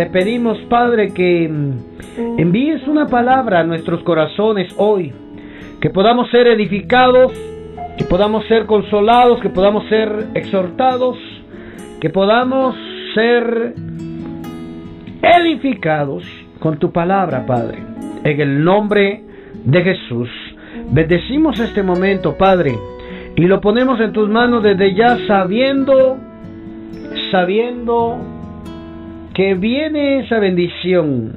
te 0.00 0.06
pedimos, 0.06 0.56
Padre, 0.70 1.12
que 1.12 1.46
mm, 1.46 2.38
envíes 2.38 2.88
una 2.88 3.04
palabra 3.08 3.60
a 3.60 3.64
nuestros 3.64 4.02
corazones 4.02 4.72
hoy, 4.78 5.12
que 5.78 5.90
podamos 5.90 6.30
ser 6.30 6.46
edificados, 6.46 7.30
que 7.98 8.04
podamos 8.04 8.46
ser 8.46 8.64
consolados, 8.64 9.42
que 9.42 9.50
podamos 9.50 9.86
ser 9.90 10.28
exhortados, 10.32 11.18
que 12.00 12.08
podamos 12.08 12.74
ser 13.14 13.74
edificados 15.20 16.24
con 16.60 16.78
tu 16.78 16.90
palabra, 16.92 17.44
Padre. 17.44 17.80
En 18.24 18.40
el 18.40 18.64
nombre 18.64 19.22
de 19.66 19.82
Jesús. 19.82 20.30
Bendecimos 20.92 21.60
este 21.60 21.82
momento, 21.82 22.38
Padre, 22.38 22.72
y 23.36 23.42
lo 23.42 23.60
ponemos 23.60 24.00
en 24.00 24.14
tus 24.14 24.30
manos 24.30 24.62
desde 24.62 24.94
ya 24.94 25.18
sabiendo, 25.26 26.16
sabiendo 27.30 28.29
que 29.40 29.54
viene 29.54 30.18
esa 30.18 30.38
bendición, 30.38 31.32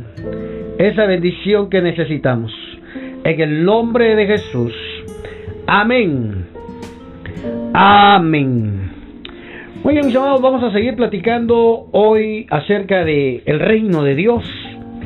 esa 0.78 1.06
bendición 1.06 1.70
que 1.70 1.82
necesitamos. 1.82 2.52
En 3.24 3.40
el 3.40 3.64
nombre 3.64 4.14
de 4.18 4.26
Jesús. 4.26 4.74
Amén. 5.68 6.46
Amén. 7.74 8.92
Muy 9.86 9.94
bien, 9.94 10.06
mis 10.06 10.16
amados, 10.18 10.42
vamos 10.42 10.62
a 10.64 10.74
seguir 10.74 10.98
platicando 10.98 11.88
hoy 11.94 12.46
acerca 12.50 13.06
de 13.06 13.42
el 13.46 13.62
reino 13.62 14.04
de 14.04 14.16
Dios. 14.16 14.44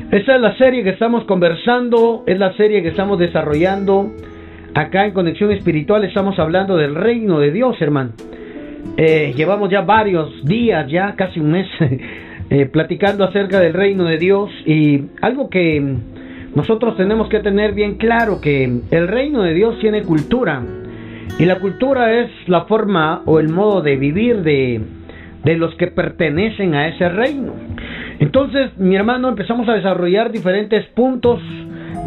Esta 0.09 0.33
es 0.33 0.41
la 0.41 0.57
serie 0.57 0.83
que 0.83 0.89
estamos 0.89 1.23
conversando, 1.25 2.23
es 2.25 2.39
la 2.39 2.53
serie 2.53 2.81
que 2.81 2.89
estamos 2.89 3.19
desarrollando 3.19 4.11
acá 4.73 5.05
en 5.05 5.11
Conexión 5.11 5.51
Espiritual. 5.51 6.03
Estamos 6.03 6.39
hablando 6.39 6.75
del 6.75 6.95
reino 6.95 7.39
de 7.41 7.51
Dios, 7.51 7.79
hermano. 7.79 8.13
Eh, 8.97 9.33
llevamos 9.35 9.69
ya 9.69 9.81
varios 9.81 10.43
días, 10.43 10.89
ya 10.89 11.15
casi 11.15 11.39
un 11.39 11.51
mes, 11.51 11.67
eh, 12.49 12.65
platicando 12.65 13.23
acerca 13.23 13.59
del 13.59 13.73
reino 13.73 14.05
de 14.05 14.17
Dios 14.17 14.49
y 14.65 15.05
algo 15.21 15.49
que 15.49 15.97
nosotros 16.55 16.97
tenemos 16.97 17.29
que 17.29 17.39
tener 17.39 17.73
bien 17.73 17.95
claro 17.95 18.41
que 18.41 18.63
el 18.91 19.07
reino 19.07 19.43
de 19.43 19.53
Dios 19.53 19.77
tiene 19.79 20.03
cultura 20.03 20.63
y 21.39 21.45
la 21.45 21.59
cultura 21.59 22.19
es 22.19 22.31
la 22.47 22.65
forma 22.65 23.21
o 23.25 23.39
el 23.39 23.49
modo 23.49 23.81
de 23.81 23.95
vivir 23.95 24.41
de, 24.43 24.81
de 25.43 25.57
los 25.57 25.75
que 25.75 25.87
pertenecen 25.87 26.73
a 26.73 26.87
ese 26.87 27.09
reino. 27.09 27.53
Entonces, 28.19 28.75
mi 28.77 28.95
hermano, 28.95 29.29
empezamos 29.29 29.69
a 29.69 29.73
desarrollar 29.73 30.31
diferentes 30.31 30.85
puntos 30.87 31.39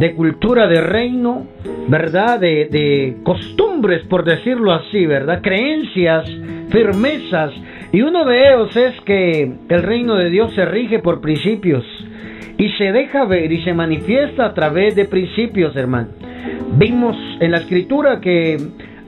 de 0.00 0.14
cultura 0.14 0.66
de 0.66 0.80
reino, 0.80 1.46
¿verdad? 1.88 2.41
De, 2.41 2.66
de, 2.70 3.16
costumbres, 3.22 4.02
por 4.08 4.24
decirlo 4.24 4.72
así, 4.72 5.06
¿verdad? 5.06 5.41
Creencias, 5.42 6.28
firmezas. 6.70 7.52
Y 7.92 8.02
uno 8.02 8.24
de 8.24 8.48
ellos 8.48 8.77
es 8.77 9.00
que 9.00 9.52
el 9.69 9.83
reino 9.83 10.14
de 10.14 10.30
Dios 10.30 10.55
se 10.55 10.64
rige 10.64 11.00
por 11.00 11.20
principios 11.20 11.84
y 12.56 12.69
se 12.70 12.92
deja 12.92 13.24
ver 13.24 13.50
y 13.50 13.64
se 13.64 13.74
manifiesta 13.74 14.46
a 14.46 14.55
través 14.55 14.94
de 14.94 15.06
principios, 15.06 15.74
hermano. 15.74 16.08
Vimos 16.77 17.16
en 17.41 17.50
la 17.50 17.58
escritura 17.58 18.20
que 18.20 18.58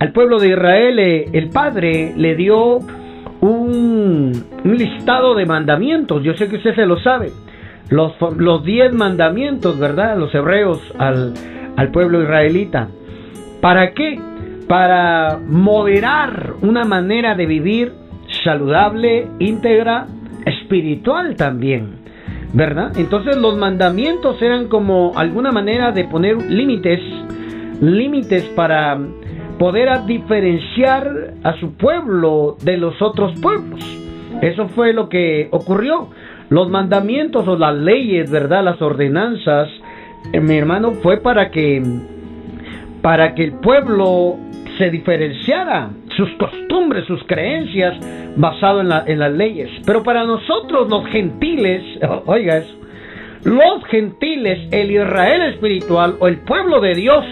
al 0.01 0.13
pueblo 0.13 0.39
de 0.41 0.49
Israel 0.49 0.99
eh, 0.99 1.27
el 1.33 1.51
Padre 1.51 2.13
le 2.17 2.35
dio 2.35 2.81
un, 3.41 4.33
listado 4.65 5.35
de 5.35 5.47
mandamientos. 5.47 6.25
Yo 6.25 6.35
sé 6.35 6.49
que 6.49 6.57
usted 6.57 6.75
se 6.75 6.87
lo 6.87 6.99
sabe. 6.99 7.31
Los, 7.89 8.15
los 8.37 8.65
diez 8.65 8.93
mandamientos, 8.93 9.79
¿verdad? 9.79 10.17
Los 10.17 10.35
hebreos 10.35 10.81
al, 10.99 11.35
al 11.77 11.91
pueblo 11.93 12.23
israelita. 12.23 12.89
¿Para 13.61 13.93
qué? 13.93 14.19
Para 14.67 15.39
moderar 15.47 16.55
una 16.63 16.85
manera 16.85 17.35
de 17.35 17.47
vivir 17.47 18.02
saludable, 18.45 19.29
íntegra, 19.39 20.07
espiritual 20.47 21.37
también. 21.37 22.03
¿Verdad? 22.55 22.93
Entonces 22.97 23.37
los 23.39 23.57
mandamientos 23.57 24.41
eran 24.43 24.69
como 24.69 25.13
alguna 25.17 25.53
manera 25.53 25.91
de 25.91 26.05
poner 26.05 26.37
límites, 26.51 27.01
límites 27.81 28.45
para 28.55 28.99
poder 29.59 30.05
diferenciar 30.05 31.35
a 31.45 31.59
su 31.61 31.73
pueblo 31.77 32.57
de 32.63 32.77
los 32.77 33.01
otros 33.01 33.33
pueblos. 33.41 33.83
Eso 34.43 34.69
fue 34.69 34.93
lo 34.93 35.09
que 35.09 35.49
ocurrió. 35.51 36.09
Los 36.51 36.69
mandamientos 36.69 37.49
o 37.49 37.57
las 37.57 37.75
leyes, 37.75 38.31
¿verdad? 38.31 38.65
Las 38.65 38.83
ordenanzas, 38.83 39.69
eh, 40.33 40.41
mi 40.41 40.59
hermano, 40.59 40.93
fue 41.03 41.19
para 41.19 41.51
que 41.51 41.83
para 43.01 43.35
que 43.35 43.45
el 43.45 43.53
pueblo 43.55 44.37
se 44.79 44.91
diferenciara 44.91 45.91
sus 46.17 46.31
costumbres, 46.33 47.05
sus 47.07 47.23
creencias, 47.25 47.97
basado 48.37 48.81
en, 48.81 48.91
en 49.07 49.19
las 49.19 49.33
leyes. 49.33 49.71
Pero 49.87 50.03
para 50.03 50.25
nosotros 50.25 50.89
los 50.89 51.07
gentiles, 51.07 51.83
oiga 52.27 52.59
eso, 52.59 52.75
los 53.45 53.85
gentiles, 53.87 54.69
el 54.71 54.91
Israel 54.91 55.43
espiritual 55.43 56.17
o 56.21 56.29
el 56.29 56.39
pueblo 56.41 56.81
de 56.81 56.95
Dios, 56.95 57.25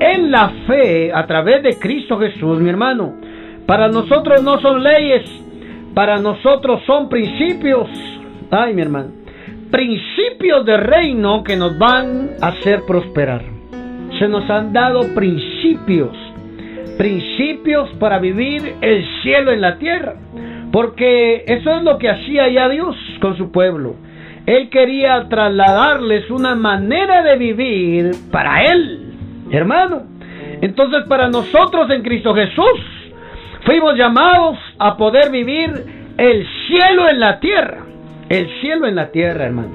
en 0.00 0.30
la 0.30 0.48
fe 0.66 1.12
a 1.12 1.26
través 1.26 1.62
de 1.62 1.78
Cristo 1.78 2.18
Jesús, 2.18 2.58
mi 2.60 2.70
hermano. 2.70 3.14
Para 3.66 3.88
nosotros 3.88 4.42
no 4.42 4.60
son 4.60 4.82
leyes, 4.82 5.22
para 5.94 6.18
nosotros 6.18 6.82
son 6.86 7.08
principios. 7.08 7.88
Ay, 8.50 8.74
mi 8.74 8.82
hermano. 8.82 9.10
Principios 9.70 10.66
de 10.66 10.76
reino 10.76 11.42
que 11.42 11.56
nos 11.56 11.78
van 11.78 12.30
a 12.40 12.48
hacer 12.48 12.82
prosperar. 12.86 13.42
Se 14.18 14.28
nos 14.28 14.48
han 14.50 14.72
dado 14.72 15.14
principios. 15.14 16.23
Principios 16.98 17.90
para 17.98 18.18
vivir 18.18 18.76
el 18.80 19.04
cielo 19.22 19.52
en 19.52 19.60
la 19.60 19.78
tierra. 19.78 20.14
Porque 20.72 21.44
eso 21.46 21.76
es 21.76 21.82
lo 21.82 21.98
que 21.98 22.10
hacía 22.10 22.48
ya 22.48 22.68
Dios 22.68 22.96
con 23.20 23.36
su 23.36 23.50
pueblo. 23.52 23.96
Él 24.46 24.68
quería 24.70 25.28
trasladarles 25.28 26.30
una 26.30 26.54
manera 26.54 27.22
de 27.22 27.36
vivir 27.36 28.10
para 28.30 28.64
Él 28.64 29.04
hermano. 29.50 30.02
Entonces 30.60 31.04
para 31.08 31.28
nosotros 31.28 31.90
en 31.90 32.02
Cristo 32.02 32.34
Jesús 32.34 32.80
fuimos 33.64 33.96
llamados 33.96 34.58
a 34.78 34.96
poder 34.96 35.30
vivir 35.30 35.70
el 36.16 36.46
cielo 36.66 37.08
en 37.08 37.20
la 37.20 37.40
tierra. 37.40 37.78
El 38.28 38.48
cielo 38.60 38.86
en 38.86 38.94
la 38.94 39.10
tierra, 39.10 39.44
hermano. 39.44 39.70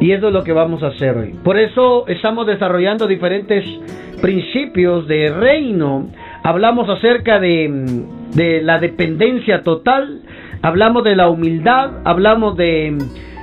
Y 0.00 0.12
eso 0.12 0.28
es 0.28 0.32
lo 0.34 0.44
que 0.44 0.52
vamos 0.52 0.82
a 0.82 0.88
hacer 0.88 1.16
hoy. 1.16 1.34
Por 1.42 1.58
eso 1.58 2.06
estamos 2.06 2.46
desarrollando 2.46 3.06
diferentes 3.06 3.64
principios 4.20 5.06
de 5.08 5.30
reino. 5.30 6.08
Hablamos 6.44 6.88
acerca 6.88 7.40
de, 7.40 8.04
la 8.62 8.78
dependencia 8.78 9.62
total. 9.62 10.22
Hablamos 10.62 11.04
de 11.04 11.16
la 11.16 11.28
humildad. 11.28 12.02
Hablamos 12.04 12.56
de, 12.56 12.96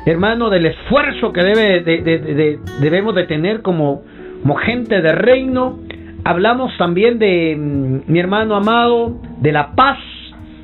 hermano, 0.06 0.50
del 0.50 0.68
esfuerzo 0.68 1.34
que 1.34 1.44
debe, 1.44 1.82
de, 1.82 2.60
debemos 2.80 3.16
de 3.16 3.26
tener 3.26 3.62
como 3.62 4.04
como 4.46 4.58
gente 4.58 5.02
de 5.02 5.12
reino. 5.12 5.80
Hablamos 6.24 6.72
también 6.78 7.18
de 7.18 7.56
mm, 7.58 8.12
mi 8.12 8.20
hermano 8.20 8.56
amado, 8.56 9.20
de 9.42 9.52
la 9.52 9.72
paz. 9.72 9.98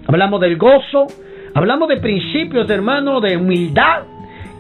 Hablamos 0.06 0.40
del 0.40 0.58
gozo. 0.58 1.08
Hablamos 1.56 1.90
de 1.90 1.98
principios, 1.98 2.70
hermano, 2.70 3.20
de 3.22 3.38
humildad 3.38 4.04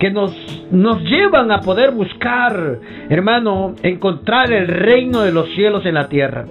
que 0.02 0.10
nos, 0.10 0.34
nos 0.72 1.04
llevan 1.04 1.52
a 1.52 1.60
poder 1.60 1.92
buscar, 1.92 2.80
hermano, 3.08 3.76
encontrar 3.84 4.52
el 4.52 4.68
reino 4.68 5.22
de 5.22 5.32
los 5.32 5.48
cielos 5.54 5.86
en 5.86 5.94
la 5.94 6.10
tierra. 6.10 6.48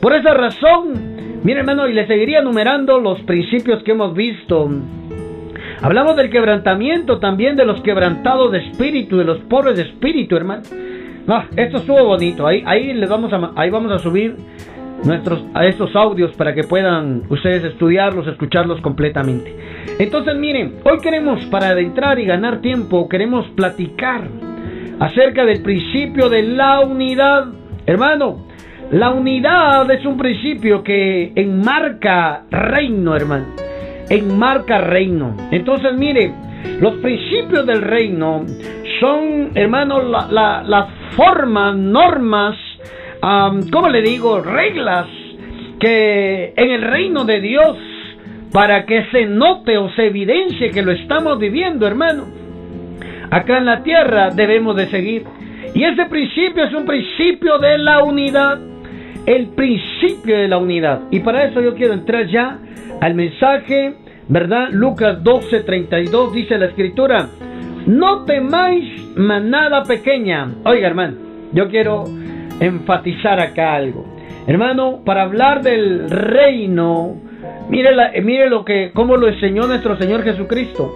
Por 0.00 0.14
esa 0.14 0.34
razón, 0.34 1.40
mi 1.44 1.52
hermano, 1.52 1.86
y 1.86 1.92
le 1.92 2.08
seguiría 2.08 2.40
enumerando 2.40 2.98
los 2.98 3.20
principios 3.20 3.84
que 3.84 3.92
hemos 3.92 4.14
visto. 4.14 4.68
Hablamos 5.80 6.16
del 6.16 6.28
quebrantamiento 6.28 7.20
también 7.20 7.54
de 7.54 7.66
los 7.66 7.80
quebrantados 7.82 8.50
de 8.50 8.66
espíritu, 8.66 9.18
de 9.18 9.24
los 9.24 9.38
pobres 9.42 9.76
de 9.76 9.82
espíritu, 9.82 10.34
hermano. 10.34 10.62
No, 11.24 11.44
esto 11.54 11.76
estuvo 11.76 12.04
bonito. 12.04 12.48
Ahí, 12.48 12.64
ahí 12.66 12.94
les 12.94 13.08
vamos 13.08 13.32
a, 13.32 13.52
ahí 13.54 13.70
vamos 13.70 13.92
a 13.92 14.00
subir 14.00 14.34
nuestros 15.04 15.44
a 15.54 15.66
estos 15.66 15.94
audios 15.94 16.34
para 16.36 16.54
que 16.54 16.64
puedan 16.64 17.22
ustedes 17.28 17.64
estudiarlos, 17.64 18.26
escucharlos 18.26 18.80
completamente. 18.80 19.54
Entonces, 19.98 20.36
miren, 20.36 20.76
hoy 20.84 20.98
queremos 20.98 21.44
para 21.46 21.68
adentrar 21.68 22.18
y 22.18 22.26
ganar 22.26 22.60
tiempo, 22.60 23.08
queremos 23.08 23.46
platicar 23.50 24.22
acerca 25.00 25.44
del 25.44 25.62
principio 25.62 26.28
de 26.28 26.42
la 26.42 26.80
unidad. 26.80 27.46
Hermano, 27.86 28.46
la 28.90 29.10
unidad 29.10 29.90
es 29.90 30.04
un 30.04 30.16
principio 30.16 30.82
que 30.82 31.32
enmarca 31.34 32.44
reino, 32.50 33.14
hermano. 33.14 33.46
Enmarca 34.08 34.78
reino. 34.78 35.36
Entonces, 35.50 35.92
mire, 35.96 36.32
los 36.80 36.94
principios 36.94 37.66
del 37.66 37.82
reino 37.82 38.44
son, 39.00 39.50
hermano, 39.54 40.00
las 40.02 40.86
formas, 41.14 41.76
normas, 41.76 42.56
¿cómo 43.20 43.88
le 43.88 44.02
digo? 44.02 44.40
Reglas 44.40 45.06
que 45.80 46.52
en 46.56 46.70
el 46.70 46.82
reino 46.82 47.24
de 47.24 47.40
Dios, 47.40 47.76
para 48.52 48.86
que 48.86 49.04
se 49.12 49.26
note 49.26 49.78
o 49.78 49.90
se 49.90 50.06
evidencie 50.06 50.70
que 50.70 50.82
lo 50.82 50.92
estamos 50.92 51.38
viviendo, 51.38 51.86
hermano, 51.86 52.24
acá 53.30 53.58
en 53.58 53.66
la 53.66 53.82
tierra 53.82 54.30
debemos 54.30 54.76
de 54.76 54.88
seguir. 54.88 55.24
Y 55.74 55.84
ese 55.84 56.06
principio 56.06 56.64
es 56.64 56.74
un 56.74 56.86
principio 56.86 57.58
de 57.58 57.78
la 57.78 58.02
unidad, 58.02 58.58
el 59.26 59.48
principio 59.48 60.36
de 60.38 60.48
la 60.48 60.58
unidad. 60.58 61.02
Y 61.10 61.20
para 61.20 61.44
eso 61.44 61.60
yo 61.60 61.74
quiero 61.74 61.92
entrar 61.92 62.26
ya 62.26 62.58
al 63.00 63.14
mensaje 63.14 63.94
¿verdad? 64.28 64.68
Lucas 64.70 65.22
12, 65.24 65.60
32 65.60 66.32
dice 66.32 66.58
la 66.58 66.66
escritura, 66.66 67.28
no 67.86 68.24
temáis 68.24 69.16
manada 69.16 69.82
pequeña. 69.84 70.54
Oiga, 70.64 70.86
hermano, 70.86 71.16
yo 71.52 71.68
quiero 71.68 72.04
enfatizar 72.60 73.40
acá 73.40 73.74
algo. 73.74 74.04
Hermano, 74.46 75.00
para 75.04 75.22
hablar 75.22 75.62
del 75.62 76.08
reino, 76.10 77.16
mire, 77.68 77.94
la, 77.94 78.12
mire 78.22 78.48
lo 78.48 78.64
que, 78.64 78.92
cómo 78.94 79.16
lo 79.16 79.28
enseñó 79.28 79.66
nuestro 79.66 79.96
Señor 79.96 80.22
Jesucristo. 80.24 80.90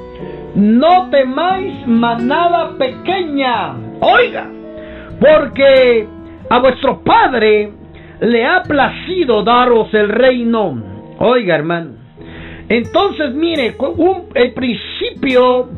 No 0.55 1.11
temáis 1.11 1.87
manada 1.87 2.76
pequeña. 2.79 3.75
Oiga, 4.00 4.47
porque 5.20 6.06
a 6.49 6.59
vuestro 6.59 7.00
Padre 7.00 7.73
le 8.20 8.44
ha 8.44 8.62
placido 8.62 9.43
daros 9.43 9.93
el 9.94 10.09
reino. 10.09 10.82
Oiga, 11.19 11.55
hermano. 11.55 12.03
Entonces, 12.69 13.35
mire, 13.35 13.75
el 14.35 14.53
principio, 14.53 15.69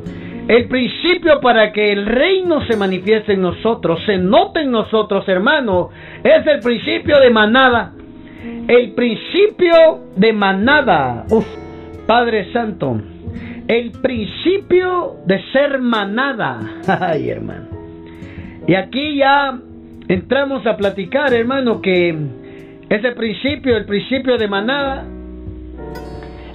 el 0.47 0.69
principio 0.69 1.41
para 1.41 1.73
que 1.73 1.93
el 1.93 2.05
reino 2.05 2.67
se 2.67 2.77
manifieste 2.77 3.33
en 3.33 3.41
nosotros, 3.41 4.01
se 4.05 4.19
note 4.19 4.61
en 4.61 4.71
nosotros, 4.71 5.27
hermano, 5.29 5.89
es 6.23 6.47
el 6.47 6.61
principio 6.61 7.19
de 7.19 7.31
manada. 7.31 7.93
El 8.69 8.93
principio 8.93 10.01
de 10.17 10.33
manada. 10.35 11.25
Uf, 11.31 11.47
Padre 12.07 12.53
Santo. 12.53 13.01
El 13.67 13.91
principio 14.03 15.17
de 15.25 15.43
ser 15.53 15.79
manada. 15.79 16.61
Ay, 17.01 17.31
hermano. 17.31 17.69
Y 18.67 18.75
aquí 18.75 19.17
ya 19.17 19.59
entramos 20.09 20.67
a 20.67 20.77
platicar, 20.77 21.33
hermano, 21.33 21.81
que 21.81 22.15
ese 22.91 23.13
principio, 23.13 23.79
el 23.79 23.87
principio 23.87 24.37
de 24.37 24.49
manada, 24.49 25.07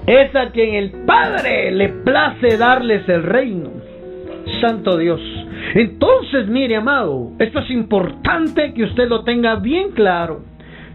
es 0.06 0.36
a 0.36 0.52
quien 0.52 0.76
el 0.76 0.92
Padre 1.06 1.72
le 1.72 1.90
place 1.90 2.58
darles 2.58 3.08
el 3.10 3.24
reino. 3.24 3.79
Santo 4.62 4.98
Dios. 4.98 5.22
Entonces, 5.76 6.48
mire, 6.48 6.76
amado, 6.76 7.32
esto 7.40 7.60
es 7.60 7.70
importante 7.72 8.74
que 8.74 8.84
usted 8.84 9.08
lo 9.08 9.24
tenga 9.24 9.56
bien 9.56 9.92
claro, 9.92 10.42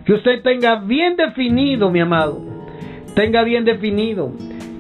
que 0.05 0.15
usted 0.15 0.43
tenga 0.43 0.77
bien 0.77 1.17
definido, 1.17 1.91
mi 1.91 2.01
amado, 2.01 2.41
tenga 3.15 3.43
bien 3.45 3.65
definido 3.65 4.33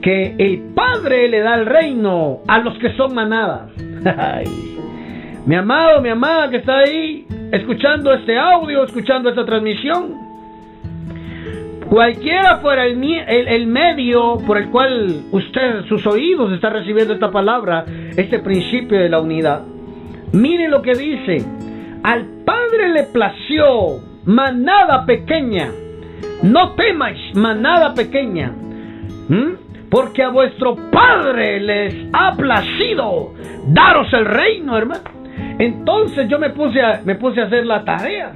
que 0.03 0.35
el 0.39 0.75
Padre 0.75 1.29
le 1.29 1.41
da 1.41 1.55
el 1.55 1.67
reino 1.67 2.41
a 2.47 2.59
los 2.59 2.77
que 2.79 2.93
son 2.95 3.15
manada. 3.15 3.69
mi 5.47 5.55
amado, 5.55 6.01
mi 6.03 6.11
amada 6.11 6.51
que 6.51 6.57
está 6.57 6.81
ahí 6.81 7.27
escuchando 7.53 8.13
este 8.13 8.37
audio, 8.37 8.85
escuchando 8.85 9.31
esta 9.31 9.47
transmisión, 9.47 10.24
Cualquiera 11.95 12.57
fuera 12.57 12.87
el, 12.87 12.99
el, 13.29 13.67
medio 13.69 14.39
por 14.45 14.59
el 14.59 14.69
cual 14.71 15.27
usted, 15.31 15.85
sus 15.85 16.05
oídos, 16.09 16.53
está 16.53 16.69
recibiendo 16.69 17.15
esta 17.15 17.31
palabra, 17.31 17.85
este 18.17 18.41
principio 18.41 18.99
de 18.99 19.09
la 19.09 19.21
unidad. 19.21 19.63
Mire 20.33 20.67
lo 20.67 20.83
que 20.83 20.95
dice. 20.95 21.45
Al 22.03 22.27
Padre 22.45 22.89
le 22.89 23.05
plació 23.05 24.01
manada 24.25 25.07
pequeña. 25.07 25.71
No 26.43 26.73
temáis, 26.73 27.33
manada 27.37 27.95
pequeña. 27.95 28.51
Porque 29.89 30.25
a 30.25 30.31
vuestro 30.31 30.75
Padre 30.91 31.61
les 31.61 32.09
ha 32.13 32.33
placido 32.33 33.35
daros 33.69 34.13
el 34.15 34.25
reino, 34.25 34.77
hermano. 34.77 35.05
Entonces 35.61 36.27
yo 36.29 36.41
me 36.41 36.51
puse 36.51 36.83
a, 36.83 37.03
me 37.05 37.15
puse 37.15 37.41
a 37.41 37.45
hacer 37.45 37.65
la 37.65 37.85
tarea 37.85 38.33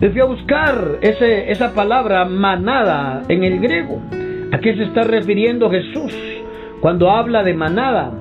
les 0.00 0.12
fui 0.12 0.20
a 0.20 0.24
buscar 0.24 0.98
ese, 1.00 1.50
esa 1.50 1.74
palabra 1.74 2.24
manada 2.26 3.22
en 3.28 3.44
el 3.44 3.60
griego. 3.60 4.00
¿A 4.52 4.58
qué 4.58 4.76
se 4.76 4.84
está 4.84 5.02
refiriendo 5.02 5.70
Jesús 5.70 6.14
cuando 6.80 7.10
habla 7.10 7.42
de 7.42 7.54
manada? 7.54 8.12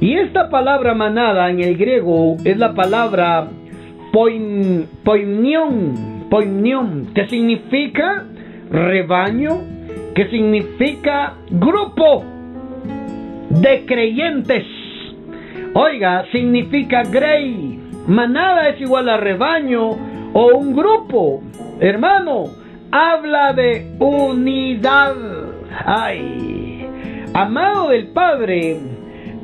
Y 0.00 0.14
esta 0.14 0.50
palabra 0.50 0.94
manada 0.94 1.50
en 1.50 1.60
el 1.60 1.76
griego 1.76 2.36
es 2.44 2.56
la 2.58 2.74
palabra 2.74 3.48
poimion, 4.12 4.86
poimion, 6.30 7.08
que 7.14 7.26
significa 7.26 8.24
rebaño, 8.70 9.62
que 10.14 10.28
significa 10.28 11.34
grupo 11.50 12.24
de 13.50 13.84
creyentes. 13.84 14.64
Oiga, 15.74 16.24
significa 16.30 17.02
grey. 17.02 17.80
Manada 18.06 18.68
es 18.68 18.80
igual 18.80 19.08
a 19.08 19.16
rebaño 19.16 20.15
o 20.38 20.48
un 20.58 20.76
grupo, 20.76 21.40
hermano, 21.80 22.44
habla 22.92 23.54
de 23.54 23.96
unidad. 23.98 25.14
Ay, 25.86 26.86
amado 27.32 27.88
del 27.88 28.08
Padre, 28.08 28.76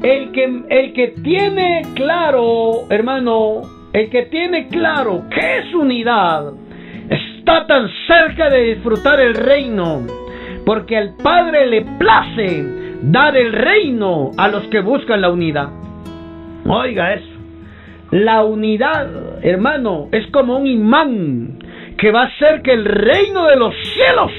el 0.02 0.32
que, 0.32 0.62
el 0.68 0.92
que 0.92 1.14
tiene 1.24 1.80
claro, 1.94 2.90
hermano, 2.90 3.62
el 3.94 4.10
que 4.10 4.24
tiene 4.26 4.68
claro 4.68 5.22
qué 5.30 5.60
es 5.60 5.74
unidad, 5.74 6.52
está 7.08 7.66
tan 7.66 7.88
cerca 8.06 8.50
de 8.50 8.74
disfrutar 8.74 9.18
el 9.18 9.34
reino, 9.34 10.02
porque 10.66 10.98
al 10.98 11.14
Padre 11.22 11.68
le 11.68 11.86
place 11.98 12.66
dar 13.00 13.34
el 13.34 13.50
reino 13.54 14.32
a 14.36 14.46
los 14.48 14.64
que 14.64 14.80
buscan 14.80 15.22
la 15.22 15.30
unidad. 15.30 15.70
Oiga 16.66 17.14
eso. 17.14 17.31
La 18.12 18.44
unidad, 18.44 19.08
hermano, 19.42 20.08
es 20.12 20.26
como 20.26 20.58
un 20.58 20.66
imán 20.66 21.58
que 21.96 22.10
va 22.10 22.24
a 22.24 22.26
hacer 22.26 22.60
que 22.60 22.72
el 22.72 22.84
reino 22.84 23.46
de 23.46 23.56
los 23.56 23.74
cielos 23.94 24.30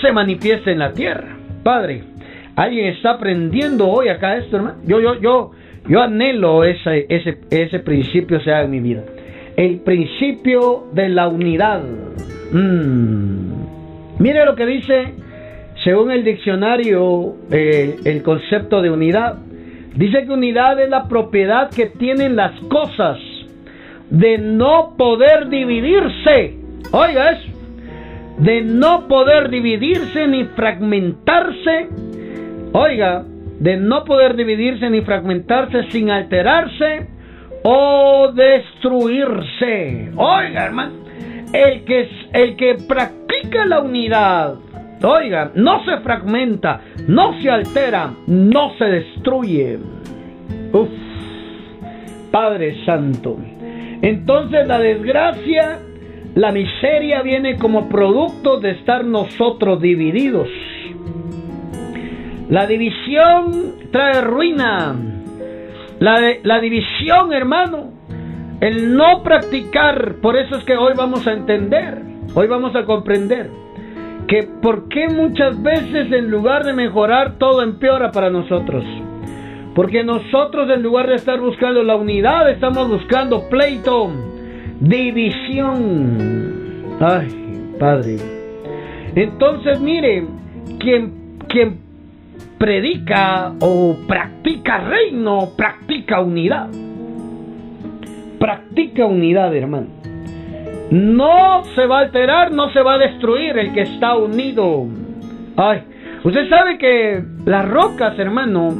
se 0.00 0.12
manifieste 0.12 0.70
en 0.70 0.78
la 0.78 0.92
tierra. 0.92 1.36
Padre, 1.64 2.04
alguien 2.54 2.86
está 2.86 3.14
aprendiendo 3.14 3.88
hoy 3.88 4.08
acá 4.08 4.36
esto, 4.36 4.58
hermano. 4.58 4.76
Yo, 4.86 5.00
yo, 5.00 5.20
yo, 5.20 5.50
yo 5.88 6.02
anhelo 6.02 6.62
ese, 6.62 7.06
ese, 7.08 7.38
ese 7.50 7.80
principio 7.80 8.40
sea 8.42 8.62
en 8.62 8.70
mi 8.70 8.78
vida. 8.78 9.02
El 9.56 9.80
principio 9.80 10.84
de 10.92 11.08
la 11.08 11.26
unidad. 11.26 11.82
Mm. 12.52 13.54
Mire 14.20 14.44
lo 14.44 14.54
que 14.54 14.66
dice, 14.66 15.14
según 15.82 16.12
el 16.12 16.22
diccionario, 16.22 17.34
eh, 17.50 17.96
el 18.04 18.22
concepto 18.22 18.80
de 18.82 18.90
unidad. 18.90 19.38
Dice 19.94 20.24
que 20.24 20.32
unidad 20.32 20.80
es 20.80 20.90
la 20.90 21.08
propiedad 21.08 21.70
que 21.70 21.86
tienen 21.86 22.34
las 22.34 22.52
cosas 22.62 23.18
de 24.10 24.38
no 24.38 24.94
poder 24.96 25.48
dividirse. 25.48 26.56
Oiga 26.90 27.30
eso. 27.30 27.52
De 28.38 28.62
no 28.62 29.06
poder 29.06 29.50
dividirse 29.50 30.26
ni 30.26 30.44
fragmentarse. 30.44 31.88
Oiga, 32.72 33.24
de 33.60 33.76
no 33.76 34.04
poder 34.04 34.34
dividirse 34.34 34.90
ni 34.90 35.02
fragmentarse 35.02 35.84
sin 35.90 36.10
alterarse 36.10 37.06
o 37.62 38.32
destruirse. 38.34 40.10
Oiga, 40.16 40.66
hermano. 40.66 41.04
El 41.52 41.84
que, 41.84 42.08
el 42.32 42.56
que 42.56 42.76
practica 42.88 43.64
la 43.64 43.78
unidad 43.78 44.54
Oiga, 45.02 45.50
no 45.54 45.84
se 45.84 45.98
fragmenta, 45.98 46.80
no 47.08 47.40
se 47.40 47.50
altera, 47.50 48.14
no 48.26 48.74
se 48.78 48.84
destruye. 48.84 49.78
Uf, 50.72 50.88
Padre 52.30 52.84
Santo. 52.84 53.36
Entonces 54.00 54.66
la 54.66 54.78
desgracia, 54.78 55.78
la 56.34 56.52
miseria 56.52 57.22
viene 57.22 57.58
como 57.58 57.88
producto 57.88 58.60
de 58.60 58.70
estar 58.70 59.04
nosotros 59.04 59.80
divididos. 59.80 60.48
La 62.48 62.66
división 62.66 63.74
trae 63.90 64.20
ruina. 64.20 64.96
La, 66.00 66.20
la 66.42 66.60
división, 66.60 67.32
hermano, 67.32 67.92
el 68.60 68.96
no 68.96 69.22
practicar, 69.22 70.16
por 70.16 70.36
eso 70.36 70.56
es 70.56 70.64
que 70.64 70.76
hoy 70.76 70.92
vamos 70.96 71.26
a 71.26 71.32
entender, 71.32 72.02
hoy 72.34 72.46
vamos 72.46 72.74
a 72.74 72.84
comprender 72.84 73.63
que 74.28 74.44
por 74.62 74.88
qué 74.88 75.08
muchas 75.08 75.62
veces 75.62 76.10
en 76.12 76.30
lugar 76.30 76.64
de 76.64 76.72
mejorar 76.72 77.38
todo 77.38 77.62
empeora 77.62 78.10
para 78.10 78.30
nosotros. 78.30 78.84
Porque 79.74 80.04
nosotros 80.04 80.70
en 80.70 80.82
lugar 80.82 81.08
de 81.08 81.16
estar 81.16 81.40
buscando 81.40 81.82
la 81.82 81.96
unidad, 81.96 82.48
estamos 82.50 82.88
buscando 82.88 83.48
pleito, 83.48 84.10
división. 84.80 86.18
Ay, 87.00 87.28
Padre. 87.78 88.16
Entonces, 89.16 89.80
mire, 89.80 90.26
quien, 90.78 91.38
quien 91.48 91.78
predica 92.58 93.52
o 93.60 93.96
practica 94.06 94.78
reino, 94.78 95.50
practica 95.56 96.20
unidad. 96.20 96.70
Practica 98.38 99.06
unidad, 99.06 99.54
hermano. 99.54 99.88
No 100.90 101.64
se 101.74 101.86
va 101.86 101.98
a 101.98 102.02
alterar, 102.02 102.52
no 102.52 102.70
se 102.72 102.80
va 102.80 102.94
a 102.94 102.98
destruir 102.98 103.58
el 103.58 103.72
que 103.72 103.82
está 103.82 104.16
unido. 104.16 104.86
Ay, 105.56 105.82
usted 106.22 106.48
sabe 106.48 106.78
que 106.78 107.22
las 107.46 107.68
rocas, 107.68 108.18
hermano, 108.18 108.74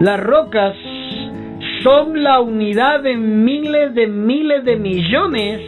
las 0.00 0.20
rocas 0.20 0.74
son 1.82 2.22
la 2.22 2.40
unidad 2.40 3.00
de 3.00 3.16
miles 3.16 3.94
de 3.94 4.06
miles 4.06 4.64
de 4.64 4.76
millones 4.76 5.60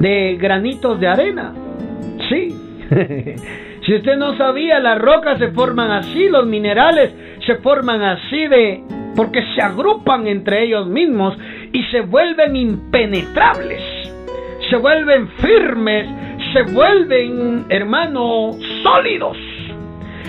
de 0.00 0.36
granitos 0.40 0.98
de 1.00 1.06
arena. 1.06 1.52
Sí. 2.28 2.56
Si 3.84 3.92
usted 3.96 4.16
no 4.16 4.36
sabía, 4.36 4.78
las 4.78 4.96
rocas 5.00 5.40
se 5.40 5.48
forman 5.48 5.90
así, 5.90 6.28
los 6.28 6.46
minerales 6.46 7.12
se 7.44 7.56
forman 7.56 8.00
así 8.00 8.46
de 8.46 8.80
porque 9.16 9.42
se 9.56 9.60
agrupan 9.60 10.28
entre 10.28 10.64
ellos 10.64 10.86
mismos 10.86 11.36
y 11.72 11.82
se 11.84 12.00
vuelven 12.02 12.54
impenetrables, 12.54 13.82
se 14.72 14.78
vuelven 14.78 15.28
firmes, 15.28 16.08
se 16.54 16.62
vuelven, 16.72 17.66
hermanos, 17.68 18.56
sólidos. 18.82 19.36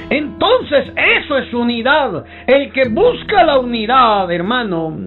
Entonces 0.09 0.91
eso 0.97 1.38
es 1.38 1.53
unidad. 1.53 2.25
El 2.45 2.73
que 2.73 2.89
busca 2.89 3.45
la 3.45 3.59
unidad, 3.59 4.29
hermano, 4.29 4.97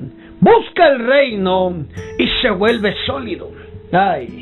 busca 0.40 0.88
el 0.88 1.07
reino 1.07 1.85
y 2.19 2.26
se 2.40 2.49
vuelve 2.49 2.95
sólido. 3.05 3.50
Ay. 3.93 4.40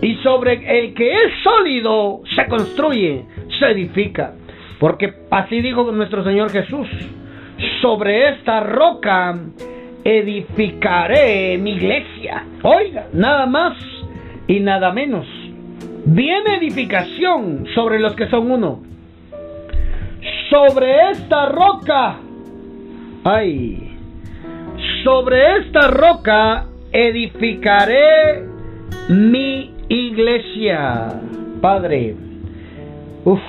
Y 0.00 0.14
sobre 0.22 0.54
el 0.80 0.94
que 0.94 1.12
es 1.12 1.32
sólido 1.42 2.22
se 2.34 2.46
construye, 2.46 3.26
se 3.58 3.66
edifica. 3.66 4.32
Porque 4.80 5.12
así 5.30 5.60
dijo 5.60 5.92
nuestro 5.92 6.24
Señor 6.24 6.50
Jesús. 6.50 6.88
Sobre 7.82 8.30
esta 8.30 8.60
roca 8.60 9.38
edificaré 10.02 11.58
mi 11.58 11.72
iglesia. 11.72 12.46
Oiga, 12.62 13.08
nada 13.12 13.44
más 13.44 13.91
y 14.52 14.60
nada 14.60 14.92
menos. 14.92 15.26
Viene 16.04 16.56
edificación 16.56 17.64
sobre 17.74 17.98
los 17.98 18.14
que 18.14 18.28
son 18.28 18.50
uno. 18.50 18.82
Sobre 20.50 21.10
esta 21.10 21.46
roca. 21.46 22.16
Ay. 23.24 23.96
Sobre 25.04 25.58
esta 25.58 25.88
roca 25.88 26.66
edificaré 26.92 28.44
mi 29.08 29.70
iglesia. 29.88 31.08
Padre. 31.62 32.14
Uf. 33.24 33.40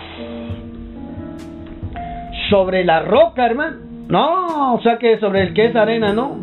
Sobre 2.50 2.86
la 2.86 3.02
roca, 3.02 3.46
hermano. 3.46 3.78
No, 4.08 4.76
o 4.76 4.82
sea 4.82 4.98
que 5.00 5.20
sobre 5.20 5.42
el 5.42 5.54
que 5.54 5.66
es 5.66 5.76
arena, 5.76 6.14
no. 6.14 6.38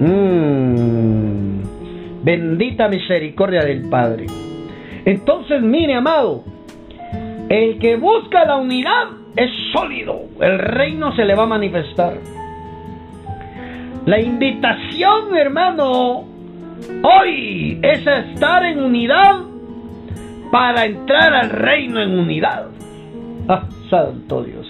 Mm. 0.00 1.27
Bendita 2.22 2.88
misericordia 2.88 3.62
del 3.62 3.88
Padre. 3.88 4.26
Entonces, 5.04 5.62
mire, 5.62 5.94
amado, 5.94 6.44
el 7.48 7.78
que 7.78 7.96
busca 7.96 8.44
la 8.44 8.56
unidad 8.56 9.08
es 9.36 9.50
sólido. 9.72 10.20
El 10.40 10.58
reino 10.58 11.14
se 11.14 11.24
le 11.24 11.34
va 11.34 11.44
a 11.44 11.46
manifestar. 11.46 12.14
La 14.04 14.20
invitación, 14.20 15.36
hermano, 15.36 16.24
hoy 17.02 17.78
es 17.82 18.06
estar 18.06 18.64
en 18.64 18.82
unidad 18.82 19.42
para 20.50 20.86
entrar 20.86 21.32
al 21.34 21.50
reino 21.50 22.00
en 22.00 22.18
unidad. 22.18 22.66
Ah, 23.48 23.64
santo 23.90 24.42
Dios. 24.42 24.66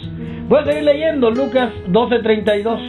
Voy 0.49 0.61
a 0.61 0.65
seguir 0.65 0.83
leyendo 0.85 1.31
Lucas 1.31 1.71
12:32. 1.89 2.81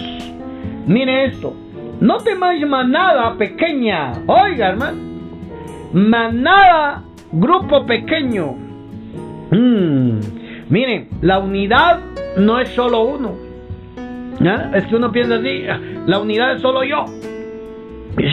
Mire 0.88 1.26
esto. 1.26 1.54
No 2.00 2.18
temáis 2.18 2.66
manada 2.68 3.36
pequeña. 3.38 4.14
Oiga, 4.28 4.70
hermano. 4.70 4.98
Manada, 5.94 7.04
grupo 7.32 7.86
pequeño. 7.86 8.56
Mm. 9.52 10.20
Miren, 10.70 11.10
la 11.22 11.40
unidad 11.40 12.00
no 12.38 12.60
es 12.60 12.70
solo 12.70 13.02
uno. 13.02 13.50
Es 14.74 14.86
que 14.86 14.96
uno 14.96 15.12
piensa 15.12 15.36
así, 15.36 15.64
la 16.06 16.20
unidad 16.20 16.54
es 16.54 16.62
solo 16.62 16.84
yo. 16.84 17.06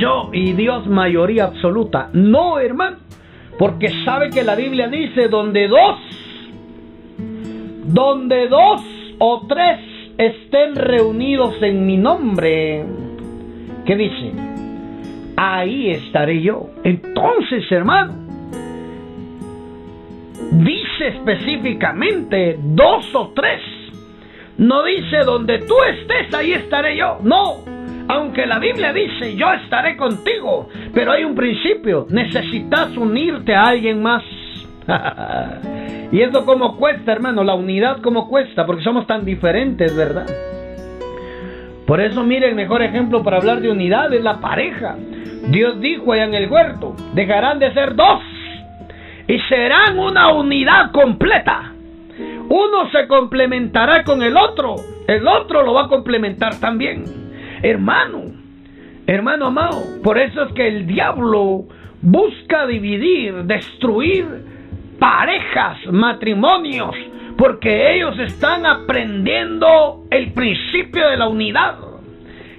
Yo 0.00 0.30
y 0.32 0.52
Dios 0.52 0.86
mayoría 0.86 1.46
absoluta. 1.46 2.10
No, 2.12 2.58
hermano. 2.60 2.98
Porque 3.58 3.88
sabe 4.04 4.30
que 4.30 4.42
la 4.42 4.54
Biblia 4.54 4.88
dice, 4.88 5.28
donde 5.28 5.66
dos, 5.66 5.98
donde 7.86 8.48
dos 8.48 8.82
o 9.18 9.46
tres 9.48 9.80
estén 10.18 10.76
reunidos 10.76 11.54
en 11.62 11.86
mi 11.86 11.96
nombre, 11.96 12.84
¿qué 13.86 13.96
dice? 13.96 14.32
Ahí 15.36 15.90
estaré 15.90 16.42
yo. 16.42 16.68
Entonces, 16.82 17.70
hermano, 17.70 18.14
dice 20.52 21.08
específicamente 21.08 22.58
dos 22.60 23.14
o 23.14 23.32
tres. 23.34 23.60
No 24.58 24.82
dice 24.84 25.18
donde 25.24 25.58
tú 25.60 25.74
estés, 25.82 26.32
ahí 26.34 26.52
estaré 26.52 26.96
yo. 26.96 27.18
No, 27.22 27.58
aunque 28.08 28.46
la 28.46 28.58
Biblia 28.58 28.92
dice, 28.92 29.36
yo 29.36 29.52
estaré 29.52 29.96
contigo, 29.96 30.68
pero 30.94 31.12
hay 31.12 31.24
un 31.24 31.34
principio, 31.34 32.06
necesitas 32.08 32.96
unirte 32.96 33.54
a 33.54 33.64
alguien 33.64 34.00
más. 34.00 34.22
y 36.12 36.22
eso 36.22 36.46
como 36.46 36.76
cuesta, 36.76 37.12
hermano, 37.12 37.44
la 37.44 37.54
unidad 37.54 38.00
como 38.00 38.28
cuesta, 38.28 38.64
porque 38.64 38.82
somos 38.82 39.06
tan 39.06 39.24
diferentes, 39.24 39.94
¿verdad? 39.94 40.26
Por 41.86 42.00
eso, 42.00 42.24
mire, 42.24 42.48
el 42.48 42.54
mejor 42.54 42.82
ejemplo 42.82 43.22
para 43.22 43.36
hablar 43.36 43.60
de 43.60 43.70
unidad 43.70 44.12
es 44.12 44.22
la 44.22 44.40
pareja. 44.40 44.96
Dios 45.48 45.80
dijo 45.80 46.12
allá 46.12 46.24
en 46.24 46.34
el 46.34 46.50
huerto, 46.50 46.96
dejarán 47.14 47.60
de 47.60 47.72
ser 47.72 47.94
dos 47.94 48.20
y 49.28 49.38
serán 49.48 49.98
una 49.98 50.32
unidad 50.32 50.90
completa. 50.90 51.72
Uno 52.48 52.90
se 52.90 53.06
complementará 53.06 54.02
con 54.04 54.22
el 54.22 54.36
otro, 54.36 54.76
el 55.06 55.26
otro 55.26 55.62
lo 55.62 55.74
va 55.74 55.84
a 55.84 55.88
complementar 55.88 56.58
también. 56.58 57.04
Hermano, 57.62 58.24
hermano 59.06 59.46
amado, 59.46 59.82
por 60.02 60.18
eso 60.18 60.44
es 60.44 60.52
que 60.52 60.66
el 60.66 60.86
diablo 60.86 61.64
busca 62.02 62.66
dividir, 62.66 63.44
destruir 63.44 64.26
parejas, 64.98 65.78
matrimonios, 65.90 66.94
porque 67.36 67.94
ellos 67.94 68.18
están 68.18 68.64
aprendiendo 68.64 70.04
el 70.10 70.32
principio 70.32 71.08
de 71.08 71.16
la 71.16 71.28
unidad, 71.28 71.76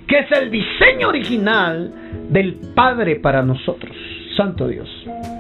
que 0.08 0.20
es 0.20 0.32
el 0.32 0.52
diseño 0.52 1.10
original 1.10 1.92
del 2.30 2.58
Padre 2.76 3.16
para 3.16 3.42
nosotros. 3.42 3.96
Santo 4.36 4.68
Dios. 4.68 4.88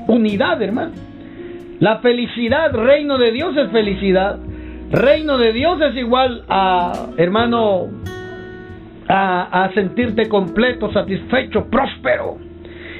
Unidad, 0.07 0.61
hermano. 0.61 0.93
La 1.79 1.99
felicidad, 1.99 2.73
reino 2.73 3.17
de 3.19 3.31
Dios 3.31 3.55
es 3.55 3.69
felicidad. 3.71 4.39
Reino 4.89 5.37
de 5.37 5.53
Dios 5.53 5.79
es 5.81 5.95
igual 5.95 6.43
a, 6.49 7.09
hermano, 7.17 7.87
a, 9.07 9.69
sentirte 9.75 10.27
completo, 10.27 10.91
satisfecho, 10.91 11.67
próspero. 11.69 12.37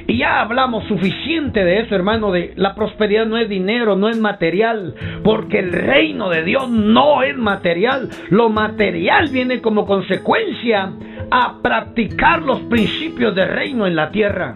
Y 0.08 0.16
ya 0.16 0.40
hablamos 0.40 0.84
suficiente 0.88 1.62
de 1.62 1.80
eso, 1.80 1.94
hermano, 1.94 2.32
de 2.32 2.54
la 2.56 2.74
prosperidad 2.74 3.26
no 3.26 3.36
es 3.36 3.46
dinero, 3.46 3.94
no 3.94 4.08
es 4.08 4.16
material, 4.16 4.94
porque 5.22 5.58
el 5.58 5.70
reino 5.70 6.30
de 6.30 6.44
Dios 6.44 6.66
no 6.70 7.22
es 7.22 7.36
material. 7.36 8.08
Lo 8.30 8.48
material 8.48 9.28
viene 9.28 9.60
como 9.60 9.84
consecuencia 9.84 10.92
a 11.30 11.60
practicar 11.62 12.40
los 12.40 12.58
principios 12.60 13.34
del 13.34 13.50
reino 13.50 13.86
en 13.86 13.96
la 13.96 14.10
tierra. 14.10 14.54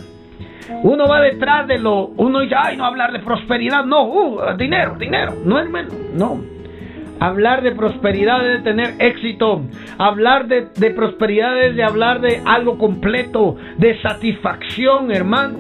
Uno 0.85 1.07
va 1.07 1.21
detrás 1.21 1.69
de 1.69 1.79
lo, 1.79 2.07
uno 2.07 2.41
dice, 2.41 2.55
ay, 2.57 2.79
no 2.79 2.87
hablar 2.87 3.13
de 3.13 3.19
prosperidad, 3.19 3.85
no, 3.85 4.05
uh, 4.05 4.57
dinero, 4.57 4.97
dinero, 4.99 5.35
no 5.45 5.59
hermano, 5.59 5.91
no. 6.15 6.62
Hablar 7.23 7.63
de 7.63 7.71
prosperidad 7.71 8.45
es 8.45 8.65
de 8.65 8.71
tener 8.73 8.95
éxito. 8.99 9.63
Hablar 9.97 10.49
de, 10.49 10.67
de 10.77 10.91
prosperidad 10.91 11.57
es 11.63 11.77
de 11.77 11.85
hablar 11.85 12.21
de 12.21 12.43
algo 12.45 12.77
completo, 12.79 13.55
de 13.79 13.97
satisfacción, 14.01 15.13
hermano. 15.13 15.57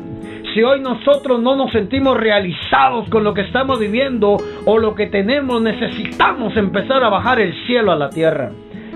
Si 0.52 0.60
hoy 0.60 0.80
nosotros 0.80 1.40
no 1.40 1.54
nos 1.54 1.70
sentimos 1.70 2.16
realizados 2.16 3.08
con 3.10 3.22
lo 3.22 3.32
que 3.32 3.42
estamos 3.42 3.78
viviendo 3.78 4.38
o 4.64 4.76
lo 4.76 4.96
que 4.96 5.06
tenemos, 5.06 5.62
necesitamos 5.62 6.56
empezar 6.56 7.04
a 7.04 7.10
bajar 7.10 7.38
el 7.38 7.54
cielo 7.64 7.92
a 7.92 7.96
la 7.96 8.10
tierra, 8.10 8.50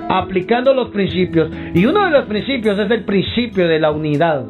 aplicando 0.09 0.75
los 0.75 0.89
principios. 0.89 1.49
Y 1.73 1.87
uno 1.87 2.05
de 2.05 2.11
los 2.11 2.25
principios 2.25 2.77
es 2.81 2.91
el 2.91 3.05
principio 3.05 3.69
de 3.69 3.79
la 3.79 3.93
unidad. 3.93 4.45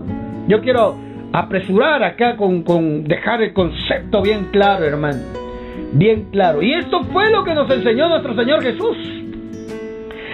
Yo 0.48 0.62
quiero 0.62 0.96
apresurar 1.34 2.02
acá 2.02 2.38
con, 2.38 2.62
con 2.62 3.04
dejar 3.04 3.42
el 3.42 3.52
concepto 3.52 4.22
bien 4.22 4.46
claro, 4.52 4.86
hermano 4.86 5.45
bien 5.92 6.28
claro. 6.30 6.62
Y 6.62 6.72
esto 6.74 7.04
fue 7.04 7.30
lo 7.30 7.44
que 7.44 7.54
nos 7.54 7.70
enseñó 7.70 8.08
nuestro 8.08 8.34
Señor 8.34 8.62
Jesús. 8.62 8.96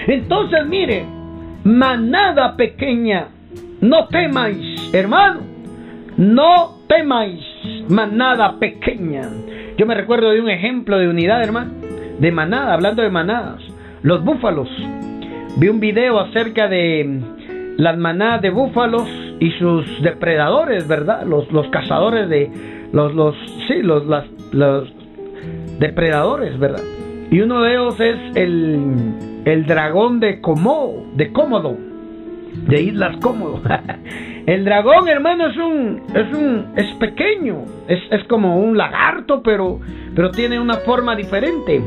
Entonces, 0.06 0.66
mire, 0.66 1.04
manada 1.64 2.56
pequeña, 2.56 3.28
no 3.80 4.06
temáis, 4.08 4.92
hermano, 4.92 5.40
no 6.16 6.78
temáis, 6.88 7.40
manada 7.88 8.58
pequeña. 8.58 9.22
Yo 9.76 9.86
me 9.86 9.94
recuerdo 9.94 10.30
de 10.30 10.40
un 10.40 10.50
ejemplo 10.50 10.98
de 10.98 11.08
unidad, 11.08 11.42
hermano, 11.42 11.72
de 12.18 12.32
manada, 12.32 12.74
hablando 12.74 13.02
de 13.02 13.10
manadas, 13.10 13.62
los 14.02 14.24
búfalos. 14.24 14.68
Vi 15.56 15.68
un 15.68 15.80
video 15.80 16.18
acerca 16.18 16.68
de 16.68 17.20
las 17.76 17.96
manadas 17.96 18.42
de 18.42 18.50
búfalos 18.50 19.08
y 19.40 19.50
sus 19.52 19.84
depredadores, 20.02 20.86
¿verdad? 20.86 21.24
Los, 21.24 21.50
los 21.52 21.68
cazadores 21.68 22.28
de 22.28 22.50
los, 22.92 23.14
los, 23.14 23.34
sí, 23.66 23.82
los, 23.82 24.06
las, 24.06 24.24
los, 24.52 24.92
depredadores, 25.78 26.58
¿verdad? 26.58 26.82
Y 27.30 27.40
uno 27.40 27.62
de 27.62 27.72
ellos 27.72 27.98
es 27.98 28.36
el, 28.36 29.14
el 29.44 29.66
dragón 29.66 30.20
de 30.20 30.40
Komodo, 30.40 31.04
de 31.14 31.32
Cómodo. 31.32 31.76
de 32.66 32.82
Islas 32.82 33.16
Cómodo. 33.22 33.62
El 34.46 34.64
dragón, 34.64 35.08
hermano, 35.08 35.46
es 35.46 35.56
un, 35.56 36.02
es 36.14 36.36
un, 36.36 36.66
es 36.76 36.92
pequeño, 36.96 37.64
es, 37.86 38.00
es 38.10 38.24
como 38.24 38.58
un 38.58 38.76
lagarto, 38.76 39.40
pero, 39.40 39.78
pero 40.16 40.32
tiene 40.32 40.58
una 40.58 40.78
forma 40.78 41.14
diferente. 41.14 41.80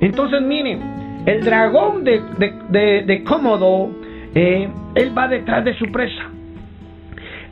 Entonces, 0.00 0.40
miren, 0.40 0.80
el 1.26 1.44
dragón 1.44 2.04
de, 2.04 2.22
de, 2.38 3.02
de, 3.02 3.24
Cómodo, 3.24 3.90
eh, 4.32 4.68
él 4.94 5.18
va 5.18 5.26
detrás 5.26 5.64
de 5.64 5.74
su 5.74 5.90
presa. 5.90 6.30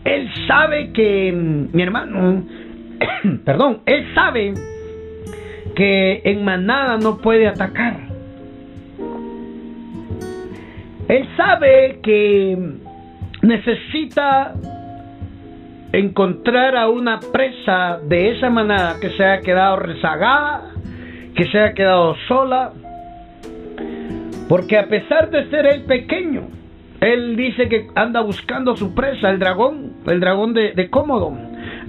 Él 0.05 0.31
sabe 0.47 0.93
que, 0.93 1.33
mi 1.73 1.83
hermano, 1.83 2.45
perdón, 3.45 3.81
él 3.85 4.07
sabe 4.15 4.55
que 5.77 6.23
en 6.25 6.43
manada 6.43 6.97
no 6.97 7.19
puede 7.19 7.47
atacar. 7.47 7.99
Él 11.07 11.29
sabe 11.37 12.01
que 12.03 12.59
necesita 13.43 14.55
encontrar 15.93 16.77
a 16.77 16.89
una 16.89 17.21
presa 17.21 18.01
de 18.09 18.31
esa 18.31 18.51
manada 18.51 18.99
que 19.01 19.11
se 19.11 19.25
haya 19.25 19.43
quedado 19.43 19.77
rezagada, 19.77 20.73
que 21.35 21.45
se 21.45 21.59
haya 21.59 21.75
quedado 21.75 22.17
sola, 22.27 22.73
porque 24.49 24.79
a 24.79 24.89
pesar 24.89 25.31
de 25.31 25.49
ser 25.51 25.67
el 25.67 25.83
pequeño, 25.83 26.49
él 27.01 27.37
dice 27.37 27.69
que 27.69 27.89
anda 27.95 28.23
buscando 28.23 28.77
su 28.77 28.95
presa, 28.95 29.29
el 29.29 29.39
dragón, 29.39 29.93
el 30.07 30.21
dragón 30.21 30.55
de, 30.55 30.73
de 30.73 30.89
cómodo, 30.89 31.37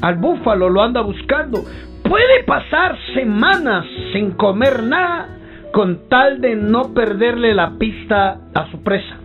al 0.02 0.16
búfalo 0.16 0.70
lo 0.70 0.82
anda 0.84 1.02
buscando. 1.02 1.64
Puede 2.08 2.44
pasar 2.46 2.98
semanas 3.14 3.86
sin 4.14 4.32
comer 4.32 4.84
nada 4.84 5.30
con 5.74 6.08
tal 6.10 6.42
de 6.42 6.56
no 6.56 6.94
perderle 6.94 7.54
la 7.54 7.78
pista 7.78 8.40
a 8.54 8.72
su 8.72 8.82
presa. 8.82 9.18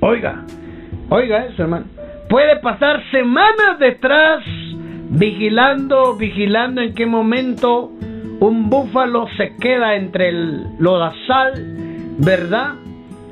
Oiga, 0.00 0.44
Oiga 1.10 1.46
eso, 1.46 1.62
hermano. 1.62 1.86
Puede 2.28 2.56
pasar 2.56 3.02
semanas 3.10 3.78
detrás 3.78 4.42
vigilando, 5.10 6.16
vigilando 6.16 6.80
en 6.80 6.94
qué 6.94 7.06
momento 7.06 7.92
un 8.40 8.70
búfalo 8.70 9.28
se 9.36 9.54
queda 9.56 9.94
entre 9.94 10.30
el 10.30 10.64
lodazal, 10.78 11.52
¿verdad? 12.18 12.74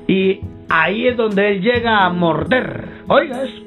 Y 0.07 0.41
ahí 0.69 1.09
es 1.09 1.17
donde 1.17 1.49
él 1.49 1.63
llega 1.63 2.05
a 2.05 2.11
morder. 2.11 2.85
Oiga 3.09 3.43
eso. 3.43 3.62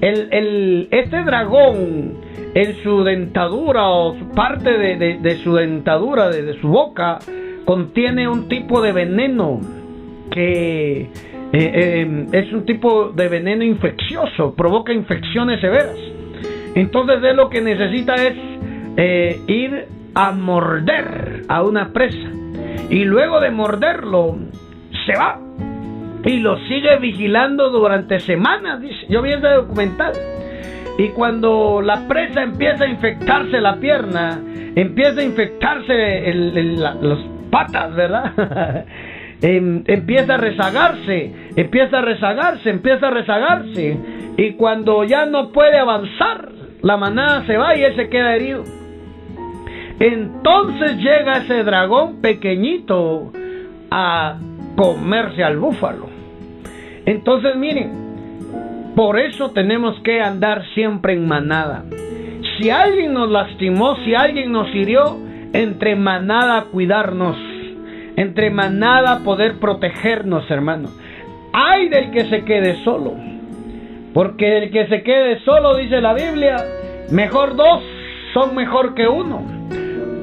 El, 0.00 0.28
el, 0.32 0.88
este 0.90 1.22
dragón 1.24 2.14
en 2.54 2.82
su 2.82 3.04
dentadura 3.04 3.88
o 3.88 4.14
parte 4.34 4.70
de, 4.78 5.36
su 5.42 5.54
dentadura, 5.54 6.28
de, 6.28 6.42
de 6.42 6.60
su 6.60 6.68
boca, 6.68 7.18
contiene 7.64 8.28
un 8.28 8.48
tipo 8.48 8.80
de 8.80 8.92
veneno 8.92 9.60
que 10.30 11.00
eh, 11.00 11.08
eh, 11.52 12.26
es 12.32 12.52
un 12.52 12.66
tipo 12.66 13.08
de 13.08 13.28
veneno 13.28 13.64
infeccioso, 13.64 14.54
provoca 14.54 14.92
infecciones 14.92 15.60
severas. 15.60 15.96
Entonces 16.74 17.22
de 17.22 17.34
lo 17.34 17.48
que 17.48 17.60
necesita 17.60 18.14
es 18.16 18.36
eh, 18.96 19.40
ir 19.46 19.86
a 20.14 20.32
morder 20.32 21.42
a 21.48 21.62
una 21.62 21.92
presa 21.92 22.30
y 22.90 23.04
luego 23.04 23.40
de 23.40 23.50
morderlo 23.50 24.36
se 25.06 25.12
va 25.18 25.40
y 26.24 26.38
lo 26.40 26.58
sigue 26.66 26.96
vigilando 26.98 27.70
durante 27.70 28.20
semanas. 28.20 28.80
Dice, 28.80 29.06
yo 29.08 29.22
vi 29.22 29.32
ese 29.32 29.48
documental. 29.48 30.12
Y 30.98 31.08
cuando 31.10 31.80
la 31.80 32.08
presa 32.08 32.42
empieza 32.42 32.84
a 32.84 32.88
infectarse 32.88 33.60
la 33.60 33.76
pierna, 33.76 34.40
empieza 34.74 35.20
a 35.20 35.24
infectarse 35.24 36.34
las 36.34 37.18
patas, 37.50 37.94
¿verdad? 37.94 38.84
Em, 39.40 39.84
empieza 39.86 40.34
a 40.34 40.36
rezagarse, 40.36 41.32
empieza 41.54 41.98
a 41.98 42.02
rezagarse, 42.02 42.70
empieza 42.70 43.06
a 43.06 43.10
rezagarse. 43.10 43.96
Y 44.36 44.54
cuando 44.54 45.04
ya 45.04 45.26
no 45.26 45.52
puede 45.52 45.78
avanzar, 45.78 46.48
la 46.82 46.96
manada 46.96 47.46
se 47.46 47.56
va 47.56 47.76
y 47.76 47.84
él 47.84 47.94
se 47.94 48.08
queda 48.08 48.34
herido. 48.34 48.64
Entonces 50.00 50.96
llega 50.96 51.38
ese 51.38 51.62
dragón 51.62 52.20
pequeñito 52.20 53.32
a 53.92 54.38
comerse 54.78 55.44
al 55.44 55.58
búfalo. 55.58 56.06
Entonces 57.04 57.56
miren, 57.56 58.92
por 58.96 59.18
eso 59.18 59.50
tenemos 59.50 60.00
que 60.00 60.22
andar 60.22 60.64
siempre 60.74 61.12
en 61.12 61.28
manada. 61.28 61.84
Si 62.56 62.70
alguien 62.70 63.12
nos 63.12 63.30
lastimó, 63.30 63.96
si 64.04 64.14
alguien 64.14 64.52
nos 64.52 64.74
hirió, 64.74 65.18
entre 65.52 65.96
manada 65.96 66.64
cuidarnos 66.70 67.36
entre 68.18 68.50
manada 68.50 69.20
poder 69.20 69.60
protegernos, 69.60 70.50
hermano. 70.50 70.88
Hay 71.52 71.88
del 71.88 72.10
que 72.10 72.24
se 72.24 72.44
quede 72.44 72.82
solo. 72.82 73.14
Porque 74.12 74.58
el 74.58 74.70
que 74.72 74.88
se 74.88 75.04
quede 75.04 75.38
solo, 75.44 75.76
dice 75.76 76.00
la 76.00 76.14
Biblia, 76.14 76.56
mejor 77.12 77.54
dos 77.54 77.80
son 78.34 78.56
mejor 78.56 78.96
que 78.96 79.06
uno. 79.06 79.46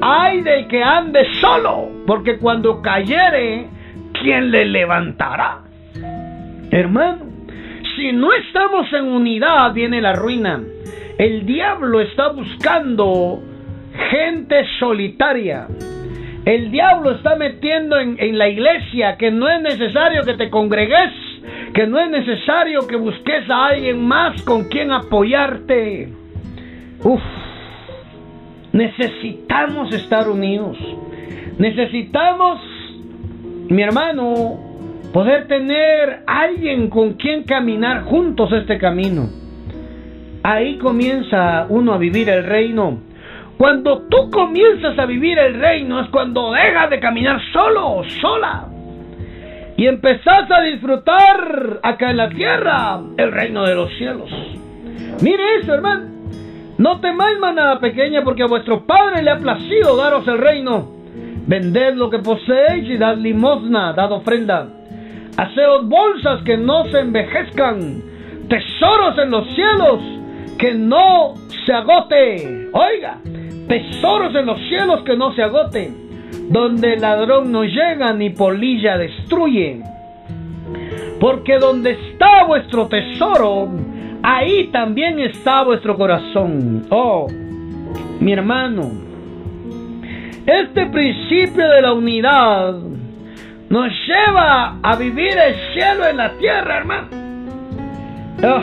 Hay 0.02 0.42
del 0.42 0.68
que 0.68 0.82
ande 0.82 1.26
solo, 1.40 1.88
porque 2.06 2.36
cuando 2.36 2.82
cayere, 2.82 3.68
¿quién 4.22 4.50
le 4.50 4.64
levantará? 4.66 5.60
Hermano, 6.70 7.26
si 7.96 8.12
no 8.12 8.32
estamos 8.32 8.92
en 8.92 9.04
unidad, 9.04 9.72
viene 9.72 10.00
la 10.00 10.12
ruina. 10.12 10.60
El 11.18 11.46
diablo 11.46 12.00
está 12.00 12.28
buscando 12.28 13.42
gente 14.10 14.64
solitaria 14.78 15.66
el 16.46 16.70
diablo 16.70 17.10
está 17.10 17.34
metiendo 17.34 17.98
en, 17.98 18.38
la 18.38 18.48
iglesia 18.48 19.16
que 19.16 19.32
no 19.32 19.48
es 19.48 19.60
necesario 19.62 20.22
que 20.22 20.34
te 20.34 20.48
congregues, 20.48 21.12
que 21.74 21.88
no 21.88 21.98
es 21.98 22.08
necesario 22.08 22.86
que 22.86 22.94
busques 22.94 23.50
a 23.50 23.66
alguien 23.66 24.06
más 24.06 24.40
con 24.42 24.68
quien 24.68 24.92
apoyarte. 24.92 26.08
Uf, 27.02 27.20
necesitamos 28.72 29.92
estar 29.92 30.28
unidos. 30.28 30.78
Necesitamos, 31.58 32.60
mi 33.68 33.82
hermano, 33.82 34.58
poder 35.12 35.48
tener 35.48 36.20
alguien 36.26 36.88
con 36.88 37.14
quien 37.14 37.44
caminar 37.44 38.04
juntos 38.04 38.52
este 38.52 38.78
camino. 38.78 39.28
Ahí 40.42 40.78
comienza 40.78 41.66
uno 41.68 41.92
a 41.92 41.98
vivir 41.98 42.28
el 42.28 42.44
reino. 42.44 42.98
Cuando 43.58 44.02
tú 44.02 44.30
comienzas 44.30 44.98
a 44.98 45.06
vivir 45.06 45.38
el 45.38 45.58
reino 45.58 46.00
es 46.00 46.08
cuando 46.10 46.52
dejas 46.52 46.90
de 46.90 47.00
caminar 47.00 47.40
solo 47.52 47.96
o 47.96 48.04
sola. 48.04 48.68
Y 49.76 49.86
empezás 49.86 50.50
a 50.50 50.60
disfrutar 50.62 51.80
acá 51.82 52.10
en 52.10 52.16
la 52.18 52.28
tierra 52.28 53.00
el 53.16 53.32
reino 53.32 53.64
de 53.64 53.74
los 53.74 53.90
cielos. 53.98 54.30
Mire 55.22 55.42
eso, 55.60 55.74
hermano. 55.74 56.06
No 56.78 57.00
temáis 57.00 57.38
manada 57.38 57.80
pequeña 57.80 58.22
porque 58.22 58.42
a 58.42 58.46
vuestro 58.46 58.86
Padre 58.86 59.22
le 59.22 59.30
ha 59.30 59.38
placido 59.38 59.96
daros 59.96 60.28
el 60.28 60.38
reino. 60.38 60.95
Vended 61.46 61.94
lo 61.94 62.10
que 62.10 62.18
poseéis 62.18 62.90
y 62.90 62.96
dad 62.96 63.16
limosna, 63.18 63.92
dad 63.92 64.10
ofrenda. 64.10 64.68
Haceos 65.36 65.88
bolsas 65.88 66.42
que 66.42 66.56
no 66.56 66.84
se 66.86 66.98
envejezcan, 66.98 68.02
tesoros 68.48 69.16
en 69.18 69.30
los 69.30 69.46
cielos 69.54 70.00
que 70.58 70.74
no 70.74 71.34
se 71.64 71.72
agote. 71.72 72.68
Oiga, 72.72 73.18
tesoros 73.68 74.34
en 74.34 74.46
los 74.46 74.58
cielos 74.68 75.02
que 75.02 75.16
no 75.16 75.32
se 75.34 75.42
agoten, 75.42 76.50
donde 76.50 76.94
el 76.94 77.00
ladrón 77.00 77.52
no 77.52 77.62
llega 77.62 78.12
ni 78.12 78.30
polilla 78.30 78.98
destruye. 78.98 79.82
Porque 81.20 81.58
donde 81.58 81.92
está 81.92 82.44
vuestro 82.44 82.88
tesoro, 82.88 83.68
ahí 84.22 84.68
también 84.72 85.20
está 85.20 85.62
vuestro 85.62 85.96
corazón. 85.96 86.86
Oh, 86.90 87.28
mi 88.20 88.32
hermano, 88.32 89.05
este 90.46 90.86
principio 90.86 91.68
de 91.68 91.82
la 91.82 91.92
unidad 91.92 92.74
nos 93.68 93.92
lleva 94.06 94.78
a 94.80 94.96
vivir 94.96 95.36
el 95.36 95.54
cielo 95.74 96.06
en 96.06 96.16
la 96.16 96.30
tierra, 96.38 96.78
hermano. 96.78 97.08
Oh, 98.44 98.62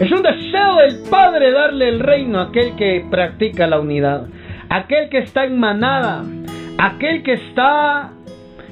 es 0.00 0.10
un 0.10 0.22
deseo 0.22 0.76
del 0.76 1.08
Padre 1.08 1.52
darle 1.52 1.88
el 1.88 2.00
reino 2.00 2.40
a 2.40 2.44
aquel 2.44 2.74
que 2.74 3.06
practica 3.08 3.66
la 3.68 3.78
unidad, 3.78 4.26
aquel 4.68 5.08
que 5.08 5.18
está 5.18 5.44
en 5.44 5.58
manada, 5.58 6.24
aquel 6.78 7.22
que 7.22 7.34
está, 7.34 8.10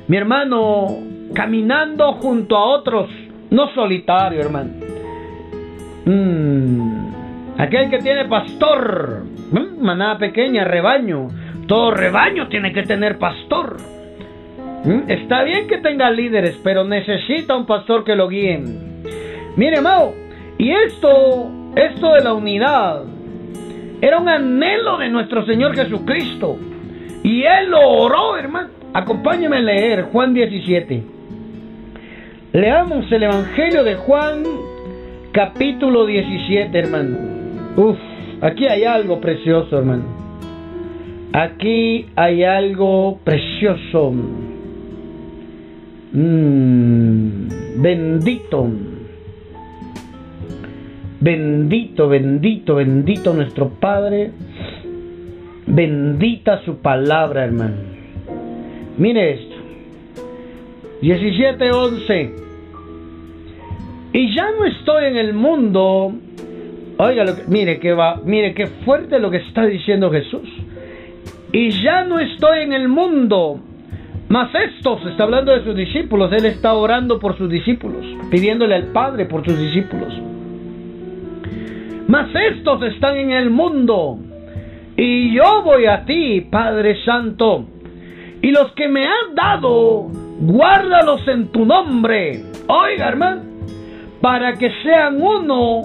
mi 0.09 0.17
hermano, 0.17 0.89
caminando 1.33 2.15
junto 2.15 2.57
a 2.57 2.65
otros, 2.65 3.09
no 3.51 3.69
solitario, 3.73 4.41
hermano. 4.41 4.71
Mm, 6.07 7.07
aquel 7.59 7.89
que 7.89 7.99
tiene 7.99 8.25
pastor, 8.25 9.23
manada 9.81 10.19
pequeña, 10.19 10.65
rebaño. 10.65 11.29
Todo 11.73 11.91
rebaño 11.91 12.49
tiene 12.49 12.71
que 12.75 12.83
tener 12.83 13.17
pastor. 13.17 13.79
Mm, 14.85 15.11
está 15.11 15.43
bien 15.43 15.67
que 15.69 15.79
tenga 15.79 16.11
líderes, 16.11 16.61
pero 16.63 16.85
necesita 16.85 17.57
un 17.57 17.65
pastor 17.65 18.05
que 18.05 18.15
lo 18.15 18.29
guíe. 18.29 18.63
Mire, 19.57 19.81
Mao, 19.81 20.13
y 20.59 20.71
esto, 20.71 21.51
esto 21.75 22.13
de 22.13 22.25
la 22.25 22.35
unidad, 22.35 23.05
era 24.03 24.19
un 24.19 24.29
anhelo 24.29 24.99
de 24.99 25.09
nuestro 25.09 25.47
Señor 25.47 25.75
Jesucristo. 25.75 26.59
Y 27.23 27.45
Él 27.45 27.71
lo 27.71 27.81
oró, 27.89 28.37
hermano. 28.37 28.69
Acompáñeme 28.93 29.57
a 29.57 29.61
leer 29.61 30.03
Juan 30.13 30.35
17. 30.35 31.03
Leamos 32.53 33.11
el 33.11 33.23
Evangelio 33.23 33.83
de 33.83 33.95
Juan, 33.95 34.43
capítulo 35.33 36.05
17, 36.05 36.79
hermano. 36.79 37.17
Uf, 37.77 37.97
aquí 38.43 38.67
hay 38.67 38.85
algo 38.85 39.23
precioso, 39.23 39.79
hermano. 39.79 40.22
Aquí 41.33 42.07
hay 42.15 42.45
algo 42.45 43.19
precioso. 43.25 44.13
Mm, 46.13 47.49
bendito. 47.81 48.69
Bendito, 51.21 52.09
bendito, 52.09 52.75
bendito 52.75 53.33
nuestro 53.33 53.71
Padre. 53.71 54.31
Bendita 55.67 56.63
su 56.65 56.79
palabra, 56.79 57.45
hermano. 57.45 57.77
Mire 58.99 59.33
esto. 59.33 59.57
17:11. 61.01 62.35
Y 64.13 64.35
ya 64.35 64.51
no 64.51 64.67
estoy 64.67 65.07
en 65.07 65.17
el 65.17 65.33
mundo. 65.33 66.13
Oiga, 66.99 67.25
lo 67.25 67.37
que, 67.37 67.43
mire 67.49 67.81
que 67.81 67.95
va, 67.95 68.21
mire 68.23 68.53
qué 68.53 68.67
fuerte 68.85 69.19
lo 69.19 69.31
que 69.31 69.39
está 69.39 69.65
diciendo 69.65 70.11
Jesús. 70.11 70.47
Y 71.53 71.71
ya 71.83 72.05
no 72.05 72.19
estoy 72.19 72.61
en 72.61 72.73
el 72.73 72.89
mundo. 72.89 73.61
Mas 74.29 74.51
estos, 74.55 75.05
está 75.05 75.25
hablando 75.25 75.53
de 75.53 75.63
sus 75.63 75.77
discípulos, 75.77 76.33
él 76.33 76.47
está 76.47 76.73
orando 76.73 77.19
por 77.19 77.37
sus 77.37 77.51
discípulos, 77.51 78.03
pidiéndole 78.31 78.75
al 78.77 78.87
Padre 78.87 79.27
por 79.27 79.45
sus 79.45 79.59
discípulos. 79.59 80.11
Mas 82.09 82.31
estos 82.35 82.83
están 82.83 83.19
en 83.19 83.33
el 83.33 83.51
mundo, 83.51 84.19
y 84.97 85.35
yo 85.35 85.63
voy 85.63 85.85
a 85.85 86.07
ti, 86.07 86.41
Padre 86.51 86.97
Santo, 87.05 87.67
y 88.41 88.51
los 88.53 88.73
que 88.73 88.89
me 88.89 89.05
has 89.07 89.35
dado, 89.35 90.09
guárdalos 90.41 91.29
en 91.29 91.49
tu 91.49 91.67
nombre. 91.67 92.43
Oiga, 92.69 93.09
hermano, 93.09 93.43
para 94.23 94.55
que 94.55 94.71
sean 94.83 95.21
uno 95.21 95.83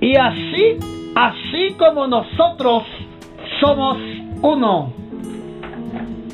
y 0.00 0.16
así, 0.16 0.78
así 1.14 1.74
como 1.78 2.08
nosotros 2.08 2.82
somos 3.60 3.98
uno. 4.42 5.03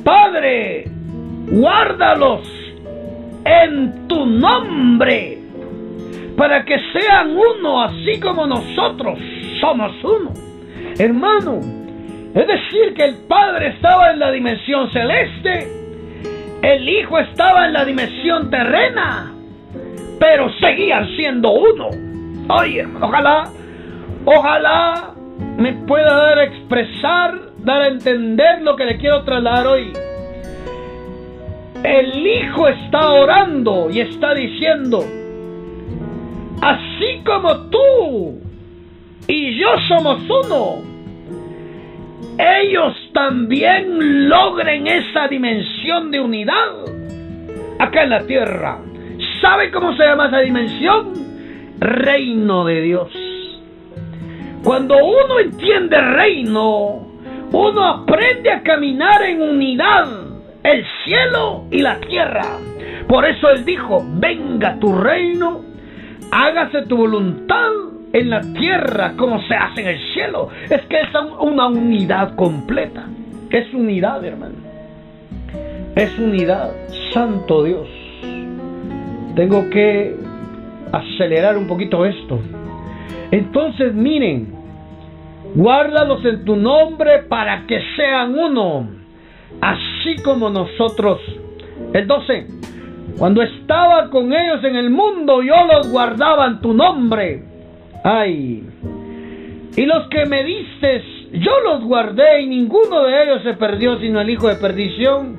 Padre, 0.04 0.84
guárdalos 1.48 2.40
en 3.44 4.08
tu 4.08 4.26
nombre, 4.26 5.38
para 6.36 6.64
que 6.64 6.76
sean 6.92 7.36
uno 7.36 7.82
así 7.82 8.20
como 8.20 8.46
nosotros 8.46 9.18
somos 9.60 9.92
uno. 10.02 10.30
Hermano, 10.98 11.60
es 12.34 12.46
decir 12.46 12.94
que 12.94 13.04
el 13.04 13.16
Padre 13.28 13.68
estaba 13.68 14.12
en 14.12 14.18
la 14.18 14.30
dimensión 14.30 14.90
celeste, 14.92 15.68
el 16.62 16.88
Hijo 16.88 17.18
estaba 17.18 17.66
en 17.66 17.72
la 17.72 17.84
dimensión 17.84 18.50
terrena, 18.50 19.32
pero 20.18 20.52
seguían 20.60 21.08
siendo 21.16 21.50
uno. 21.52 21.88
Ojalá, 23.00 23.44
ojalá 24.24 25.14
me 25.56 25.72
pueda 25.72 26.14
dar 26.14 26.38
a 26.38 26.44
expresar, 26.44 27.38
dar 27.64 27.82
a 27.82 27.88
entender 27.88 28.62
lo 28.62 28.76
que 28.76 28.84
le 28.84 28.98
quiero 28.98 29.22
trasladar 29.24 29.66
hoy. 29.66 29.92
El 31.82 32.26
Hijo 32.26 32.68
está 32.68 33.12
orando 33.12 33.88
y 33.90 34.00
está 34.00 34.34
diciendo, 34.34 35.02
así 36.60 37.22
como 37.24 37.56
tú 37.70 38.38
y 39.26 39.58
yo 39.58 39.68
somos 39.88 40.20
uno, 40.28 40.82
ellos 42.38 42.94
también 43.14 44.28
logren 44.28 44.86
esa 44.86 45.28
dimensión 45.28 46.10
de 46.10 46.20
unidad 46.20 46.84
acá 47.78 48.02
en 48.04 48.10
la 48.10 48.26
tierra. 48.26 48.78
¿Sabe 49.40 49.70
cómo 49.70 49.94
se 49.96 50.04
llama 50.04 50.28
esa 50.28 50.40
dimensión? 50.40 51.12
Reino 51.78 52.64
de 52.66 52.80
Dios. 52.82 53.08
Cuando 54.62 54.96
uno 54.96 55.38
entiende 55.40 55.98
reino, 55.98 57.09
uno 57.52 57.84
aprende 57.84 58.50
a 58.50 58.62
caminar 58.62 59.22
en 59.22 59.42
unidad, 59.42 60.06
el 60.62 60.84
cielo 61.04 61.64
y 61.70 61.78
la 61.82 61.98
tierra. 62.00 62.44
Por 63.08 63.24
eso 63.24 63.50
él 63.50 63.64
dijo, 63.64 64.04
venga 64.14 64.78
tu 64.78 64.94
reino, 64.94 65.62
hágase 66.30 66.82
tu 66.82 66.96
voluntad 66.96 67.70
en 68.12 68.30
la 68.30 68.40
tierra 68.40 69.14
como 69.16 69.42
se 69.42 69.54
hace 69.54 69.80
en 69.82 69.88
el 69.88 69.98
cielo. 70.12 70.48
Es 70.68 70.82
que 70.82 71.00
es 71.00 71.08
una 71.40 71.68
unidad 71.68 72.34
completa. 72.36 73.06
Es 73.50 73.72
unidad, 73.74 74.24
hermano. 74.24 74.54
Es 75.96 76.16
unidad. 76.18 76.70
Santo 77.12 77.64
Dios. 77.64 77.88
Tengo 79.34 79.68
que 79.70 80.16
acelerar 80.92 81.56
un 81.56 81.66
poquito 81.66 82.04
esto. 82.04 82.40
Entonces 83.32 83.94
miren, 83.94 84.59
guárdalos 85.54 86.24
en 86.24 86.44
tu 86.44 86.56
nombre 86.56 87.24
para 87.28 87.66
que 87.66 87.80
sean 87.96 88.38
uno, 88.38 88.88
así 89.60 90.22
como 90.22 90.50
nosotros. 90.50 91.20
El 91.92 92.06
12. 92.06 92.46
Cuando 93.18 93.42
estaba 93.42 94.08
con 94.10 94.32
ellos 94.32 94.62
en 94.64 94.76
el 94.76 94.90
mundo, 94.90 95.42
yo 95.42 95.54
los 95.66 95.90
guardaba 95.90 96.46
en 96.46 96.60
tu 96.60 96.72
nombre. 96.72 97.42
Ay. 98.04 98.64
Y 99.76 99.86
los 99.86 100.08
que 100.08 100.26
me 100.26 100.44
diste, 100.44 101.02
yo 101.32 101.52
los 101.64 101.84
guardé 101.84 102.42
y 102.42 102.46
ninguno 102.46 103.04
de 103.04 103.22
ellos 103.22 103.42
se 103.42 103.54
perdió 103.54 103.98
sino 103.98 104.20
el 104.20 104.30
hijo 104.30 104.48
de 104.48 104.56
perdición, 104.56 105.38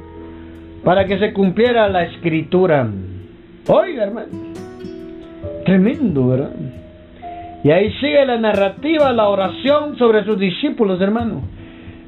para 0.83 1.05
que 1.05 1.19
se 1.19 1.33
cumpliera 1.33 1.87
la 1.89 2.03
escritura. 2.03 2.87
Oiga, 3.67 4.03
hermano. 4.03 4.27
Tremendo, 5.65 6.27
¿verdad? 6.27 6.51
Y 7.63 7.71
ahí 7.71 7.91
sigue 7.99 8.25
la 8.25 8.37
narrativa, 8.37 9.11
la 9.11 9.27
oración 9.27 9.97
sobre 9.97 10.23
sus 10.23 10.39
discípulos, 10.39 10.99
hermano. 10.99 11.43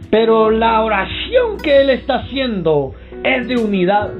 Pero 0.09 0.49
la 0.49 0.81
oración 0.81 1.57
que 1.61 1.81
él 1.81 1.89
está 1.91 2.15
haciendo 2.15 2.93
es 3.23 3.47
de 3.47 3.57
unidad. 3.57 4.11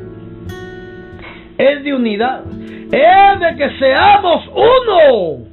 Es 1.57 1.83
de 1.83 1.93
unidad. 1.93 2.43
Es 2.91 3.39
de 3.39 3.55
que 3.57 3.77
seamos 3.79 4.47
uno. 4.53 5.45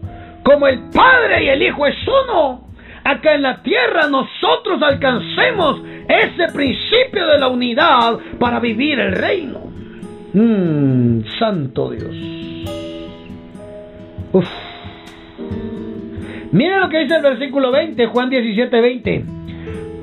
Como 0.42 0.66
el 0.66 0.90
Padre 0.90 1.44
y 1.44 1.48
el 1.48 1.62
Hijo 1.62 1.86
es 1.86 1.96
uno. 2.06 2.68
Acá 3.04 3.34
en 3.34 3.42
la 3.42 3.62
tierra 3.62 4.08
nosotros 4.08 4.82
alcancemos 4.82 5.82
ese 6.08 6.52
principio 6.52 7.26
de 7.26 7.38
la 7.38 7.48
unidad 7.48 8.18
para 8.38 8.60
vivir 8.60 8.98
el 8.98 9.12
reino. 9.12 9.60
Mmm, 10.34 11.22
santo 11.38 11.90
Dios. 11.90 12.14
Uf. 14.32 14.69
Mira 16.52 16.78
lo 16.78 16.88
que 16.88 16.98
dice 16.98 17.16
el 17.16 17.22
versículo 17.22 17.70
20, 17.70 18.06
Juan 18.06 18.30
17, 18.30 18.80
20. 18.80 19.24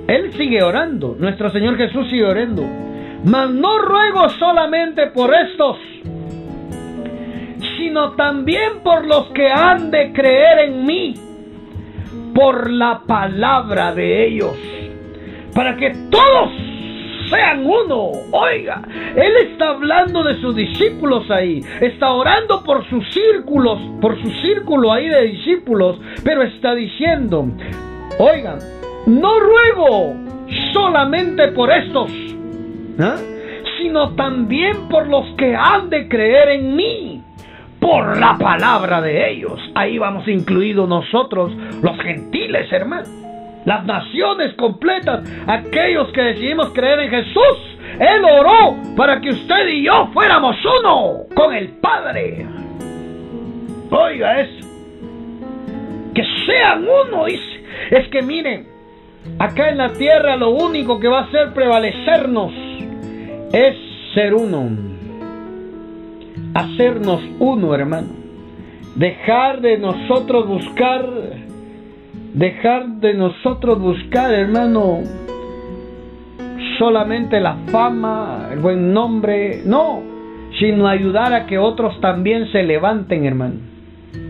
Él 0.07 0.33
sigue 0.33 0.63
orando, 0.63 1.15
nuestro 1.19 1.49
Señor 1.51 1.75
Jesús 1.75 2.07
sigue 2.09 2.25
orando. 2.25 2.63
Mas 3.25 3.49
no 3.49 3.79
ruego 3.79 4.29
solamente 4.39 5.07
por 5.07 5.33
estos, 5.33 5.77
sino 7.77 8.11
también 8.11 8.79
por 8.83 9.05
los 9.05 9.25
que 9.31 9.49
han 9.49 9.91
de 9.91 10.13
creer 10.13 10.69
en 10.69 10.85
mí, 10.85 11.13
por 12.33 12.69
la 12.71 13.01
palabra 13.05 13.93
de 13.93 14.27
ellos, 14.27 14.55
para 15.53 15.75
que 15.75 15.89
todos 16.09 16.51
sean 17.29 17.65
uno. 17.65 18.11
Oiga, 18.31 18.81
Él 19.15 19.33
está 19.49 19.69
hablando 19.69 20.23
de 20.23 20.39
sus 20.41 20.55
discípulos 20.55 21.29
ahí. 21.29 21.61
Está 21.81 22.11
orando 22.11 22.63
por 22.63 22.87
sus 22.89 23.03
círculos, 23.13 23.79
por 24.01 24.21
su 24.21 24.29
círculo 24.41 24.91
ahí 24.91 25.07
de 25.07 25.23
discípulos. 25.23 25.99
Pero 26.23 26.43
está 26.43 26.75
diciendo, 26.75 27.47
oigan, 28.19 28.59
no 29.05 29.39
ruego 29.39 30.15
solamente 30.73 31.49
por 31.49 31.71
estos, 31.71 32.11
¿ah? 32.99 33.15
sino 33.77 34.15
también 34.15 34.87
por 34.89 35.07
los 35.07 35.25
que 35.37 35.55
han 35.55 35.89
de 35.89 36.07
creer 36.07 36.49
en 36.49 36.75
mí. 36.75 37.23
Por 37.79 38.17
la 38.19 38.35
palabra 38.37 39.01
de 39.01 39.31
ellos. 39.31 39.59
Ahí 39.75 39.99
vamos 39.99 40.27
incluidos 40.27 40.89
nosotros, 40.89 41.53
los 41.83 41.95
gentiles, 41.99 42.71
hermanos 42.71 43.07
las 43.67 43.85
naciones 43.85 44.53
completas, 44.53 45.29
aquellos 45.45 46.09
que 46.13 46.21
decidimos 46.21 46.69
creer 46.69 46.99
en 47.01 47.09
Jesús. 47.09 47.77
Él 47.99 48.23
oró 48.23 48.77
para 48.95 49.19
que 49.19 49.29
usted 49.29 49.67
y 49.67 49.83
yo 49.83 50.09
fuéramos 50.13 50.55
uno 50.79 51.25
con 51.35 51.53
el 51.53 51.67
Padre. 51.81 52.47
Oiga 53.91 54.39
eso. 54.39 54.67
Que 56.15 56.23
sean 56.45 56.85
uno, 56.87 57.25
dice. 57.25 57.65
Es 57.91 58.07
que 58.07 58.21
miren, 58.21 58.67
acá 59.37 59.67
en 59.67 59.79
la 59.79 59.91
tierra 59.91 60.37
lo 60.37 60.51
único 60.51 60.97
que 60.97 61.09
va 61.09 61.19
a 61.19 61.23
hacer 61.23 61.53
prevalecernos 61.53 62.53
es 63.51 63.75
ser 64.13 64.33
uno. 64.33 64.69
Hacernos 66.53 67.21
uno, 67.39 67.75
hermano. 67.75 68.07
Dejar 68.95 69.59
de 69.59 69.77
nosotros 69.77 70.47
buscar 70.47 71.05
dejar 72.37 72.87
de 72.99 73.15
nosotros 73.15 73.79
buscar, 73.79 74.31
hermano, 74.31 75.01
solamente 76.77 77.39
la 77.39 77.55
fama, 77.71 78.49
el 78.51 78.59
buen 78.59 78.93
nombre, 78.93 79.61
no, 79.65 80.03
sino 80.59 80.87
ayudar 80.87 81.33
a 81.33 81.47
que 81.47 81.57
otros 81.57 81.99
también 81.99 82.51
se 82.51 82.61
levanten, 82.61 83.25
hermano. 83.25 83.55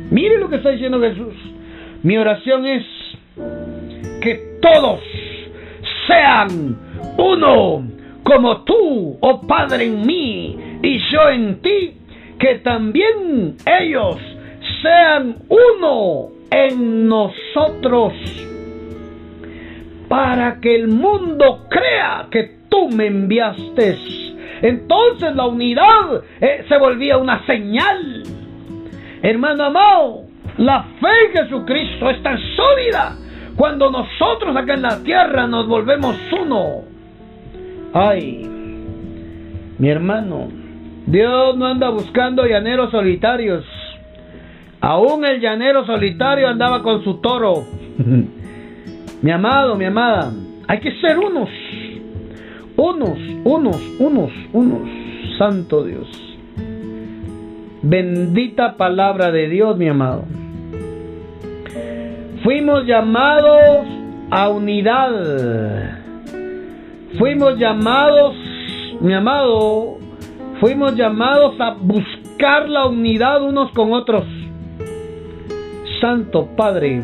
Mire 0.10 0.39
lo 0.39 0.50
que 0.50 0.56
está 0.56 0.70
diciendo 0.70 1.02
Jesús. 1.02 1.34
Mi 2.04 2.17
oración 2.17 2.65
es 2.65 2.86
que 4.22 4.58
todos 4.62 5.02
sean 6.08 6.78
uno, 7.17 7.84
como 8.24 8.62
tú, 8.62 9.17
oh 9.20 9.41
Padre, 9.41 9.86
en 9.86 10.06
mí 10.06 10.58
y 10.82 11.00
yo 11.12 11.30
en 11.30 11.62
ti, 11.62 11.93
que 12.39 12.56
también 12.60 13.58
ellos 13.65 14.17
sean 14.82 15.36
uno 15.50 16.37
en 16.51 17.07
nosotros, 17.07 18.13
para 20.07 20.60
que 20.60 20.75
el 20.75 20.88
mundo 20.88 21.65
crea 21.69 22.27
que 22.31 22.57
tú 22.69 22.89
me 22.89 23.07
enviaste. 23.07 23.97
Entonces 24.62 25.36
la 25.36 25.45
unidad 25.45 26.23
eh, 26.41 26.65
se 26.67 26.77
volvía 26.77 27.17
una 27.17 27.45
señal. 27.45 28.23
Hermano 29.21 29.65
amado, 29.65 30.23
la 30.57 30.83
fe 30.99 31.07
en 31.27 31.43
Jesucristo 31.43 32.10
es 32.10 32.21
tan 32.23 32.38
sólida 32.55 33.15
cuando 33.55 33.91
nosotros 33.91 34.55
acá 34.55 34.75
en 34.75 34.83
la 34.83 35.03
tierra 35.03 35.47
nos 35.47 35.67
volvemos 35.67 36.15
uno. 36.39 36.83
Ay, 37.93 38.47
mi 39.79 39.89
hermano, 39.89 40.47
Dios 41.05 41.57
no 41.57 41.65
anda 41.65 41.89
buscando 41.89 42.45
llaneros 42.45 42.91
solitarios. 42.91 43.65
Aún 44.88 45.26
el 45.26 45.41
llanero 45.41 45.86
solitario 45.86 46.47
andaba 46.47 46.82
con 46.82 47.04
su 47.04 47.15
toro. 47.15 47.65
mi 49.21 49.32
amado, 49.32 49.76
mi 49.76 49.84
amada, 49.84 50.32
hay 50.65 50.80
que 50.80 50.93
ser 51.02 51.19
unos. 51.19 51.50
Unos, 52.78 53.19
unos, 53.43 53.82
unos, 54.00 54.32
unos. 54.54 54.89
Santo 55.38 55.84
Dios. 55.84 56.08
Bendita 57.82 58.78
palabra 58.78 59.30
de 59.30 59.50
Dios, 59.50 59.78
mi 59.78 59.89
amado. 59.89 60.23
Fuimos 62.45 62.86
llamados 62.86 63.86
a 64.32 64.47
unidad. 64.47 66.00
Fuimos 67.19 67.60
llamados, 67.60 68.36
mi 69.02 69.13
amado, 69.13 69.97
fuimos 70.62 70.95
llamados 70.95 71.60
a 71.60 71.71
buscar 71.71 72.69
la 72.69 72.86
unidad 72.86 73.43
unos 73.43 73.69
con 73.73 73.91
otros. 73.91 74.23
Santo 75.99 76.47
Padre. 76.55 77.01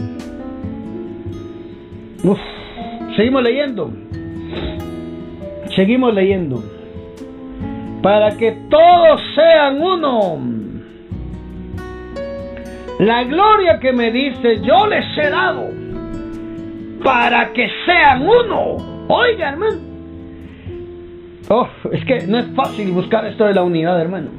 seguimos 3.15 3.43
leyendo. 3.43 3.91
Seguimos 5.75 6.13
leyendo. 6.13 6.63
Para 8.01 8.37
que 8.37 8.51
todos 8.69 9.21
sean 9.35 9.81
uno. 9.81 10.39
La 12.99 13.23
gloria 13.23 13.79
que 13.79 13.91
me 13.91 14.11
dice 14.11 14.61
yo 14.61 14.87
les 14.87 15.05
he 15.17 15.29
dado. 15.29 15.69
Para 17.03 17.51
que 17.53 17.67
sean 17.85 18.21
uno. 18.21 19.05
Oiga, 19.07 19.49
hermano. 19.49 19.93
Oh, 21.49 21.67
es 21.91 22.05
que 22.05 22.25
no 22.27 22.39
es 22.39 22.45
fácil 22.55 22.91
buscar 22.91 23.25
esto 23.25 23.45
de 23.45 23.53
la 23.53 23.63
unidad, 23.63 23.99
hermano. 23.99 24.29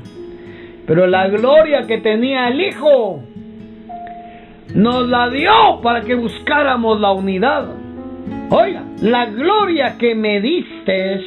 Pero 0.86 1.06
la 1.06 1.28
gloria 1.28 1.86
que 1.86 1.98
tenía 1.98 2.48
el 2.48 2.60
Hijo 2.60 3.22
nos 4.72 5.08
la 5.08 5.28
dio 5.30 5.80
para 5.82 6.00
que 6.00 6.14
buscáramos 6.14 7.00
la 7.00 7.12
unidad. 7.12 7.68
Oiga, 8.50 8.82
la 9.00 9.26
gloria 9.26 9.96
que 9.98 10.14
me 10.14 10.40
diste, 10.40 11.20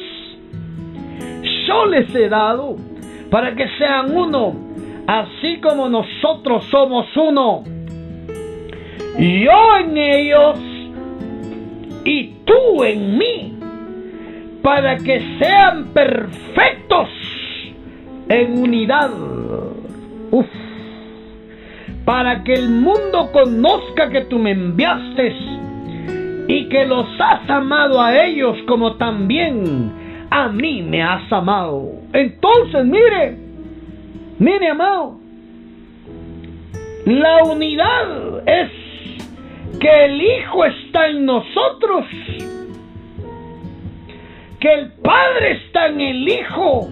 yo 1.66 1.86
les 1.86 2.14
he 2.14 2.28
dado 2.28 2.76
para 3.30 3.54
que 3.54 3.68
sean 3.78 4.16
uno, 4.16 4.54
así 5.06 5.60
como 5.60 5.88
nosotros 5.88 6.64
somos 6.70 7.06
uno. 7.16 7.64
Yo 9.18 9.76
en 9.80 9.96
ellos 9.96 10.58
y 12.04 12.34
tú 12.44 12.84
en 12.84 13.18
mí, 13.18 13.58
para 14.62 14.96
que 14.96 15.20
sean 15.38 15.88
perfectos 15.92 17.08
en 18.28 18.58
unidad. 18.58 19.10
Uf 20.30 20.67
para 22.08 22.42
que 22.42 22.54
el 22.54 22.70
mundo 22.70 23.30
conozca 23.32 24.08
que 24.08 24.22
tú 24.22 24.38
me 24.38 24.52
enviaste 24.52 25.30
y 26.48 26.66
que 26.70 26.86
los 26.86 27.06
has 27.20 27.50
amado 27.50 28.00
a 28.00 28.24
ellos 28.24 28.56
como 28.66 28.94
también 28.94 30.26
a 30.30 30.48
mí 30.48 30.80
me 30.80 31.02
has 31.02 31.30
amado. 31.30 31.86
Entonces, 32.14 32.86
mire, 32.86 33.36
mire, 34.38 34.68
amado, 34.68 35.18
la 37.04 37.44
unidad 37.44 38.48
es 38.48 38.70
que 39.78 40.04
el 40.06 40.22
Hijo 40.22 40.64
está 40.64 41.08
en 41.08 41.26
nosotros, 41.26 42.06
que 44.60 44.72
el 44.72 44.92
Padre 44.92 45.60
está 45.66 45.88
en 45.88 46.00
el 46.00 46.26
Hijo, 46.26 46.88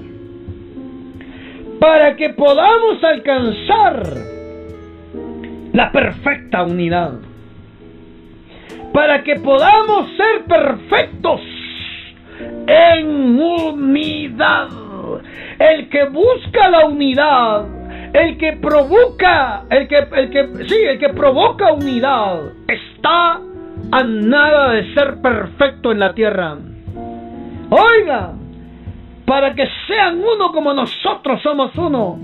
para 1.80 2.16
que 2.16 2.28
podamos 2.34 3.02
alcanzar 3.02 4.35
la 5.76 5.92
perfecta 5.92 6.62
unidad. 6.62 7.12
Para 8.94 9.22
que 9.22 9.36
podamos 9.36 10.08
ser 10.16 10.44
perfectos 10.44 11.42
en 12.66 13.38
unidad. 13.38 14.68
El 15.58 15.90
que 15.90 16.04
busca 16.04 16.70
la 16.70 16.86
unidad, 16.86 17.66
el 18.14 18.38
que 18.38 18.54
provoca, 18.54 19.64
el 19.68 19.86
que, 19.86 19.98
el 19.98 20.30
que, 20.30 20.64
sí, 20.66 20.76
el 20.76 20.98
que 20.98 21.10
provoca 21.10 21.74
unidad, 21.74 22.52
está 22.66 23.40
a 23.92 24.02
nada 24.02 24.70
de 24.72 24.94
ser 24.94 25.20
perfecto 25.20 25.92
en 25.92 25.98
la 25.98 26.14
tierra. 26.14 26.56
Oiga, 27.68 28.32
para 29.26 29.54
que 29.54 29.68
sean 29.86 30.20
uno 30.20 30.52
como 30.52 30.72
nosotros 30.72 31.42
somos 31.42 31.76
uno. 31.76 32.18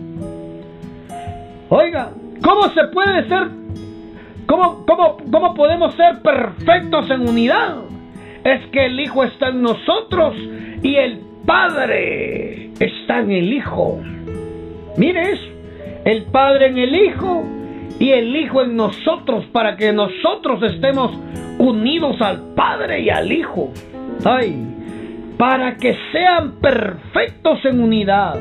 Oiga, 1.68 2.12
¿Cómo 2.42 2.68
se 2.70 2.84
puede 2.88 3.28
ser, 3.28 3.48
cómo, 4.46 4.84
cómo, 4.84 5.16
cómo 5.30 5.54
podemos 5.54 5.94
ser 5.94 6.20
perfectos 6.22 7.08
en 7.10 7.28
unidad? 7.28 7.76
Es 8.42 8.66
que 8.72 8.86
el 8.86 8.98
Hijo 8.98 9.22
está 9.22 9.50
en 9.50 9.62
nosotros 9.62 10.34
y 10.82 10.96
el 10.96 11.20
Padre 11.46 12.70
está 12.80 13.20
en 13.20 13.30
el 13.30 13.52
Hijo. 13.52 14.00
Mire 14.96 15.32
eso, 15.32 15.50
el 16.04 16.24
Padre 16.24 16.66
en 16.66 16.78
el 16.78 16.94
Hijo 16.94 17.44
y 18.00 18.10
el 18.10 18.34
Hijo 18.34 18.62
en 18.62 18.74
nosotros 18.74 19.44
para 19.52 19.76
que 19.76 19.92
nosotros 19.92 20.62
estemos 20.64 21.12
unidos 21.58 22.20
al 22.20 22.54
Padre 22.54 23.02
y 23.02 23.10
al 23.10 23.30
Hijo. 23.30 23.70
Ay, 24.24 24.56
para 25.38 25.76
que 25.76 25.96
sean 26.10 26.60
perfectos 26.60 27.64
en 27.64 27.80
unidad, 27.80 28.40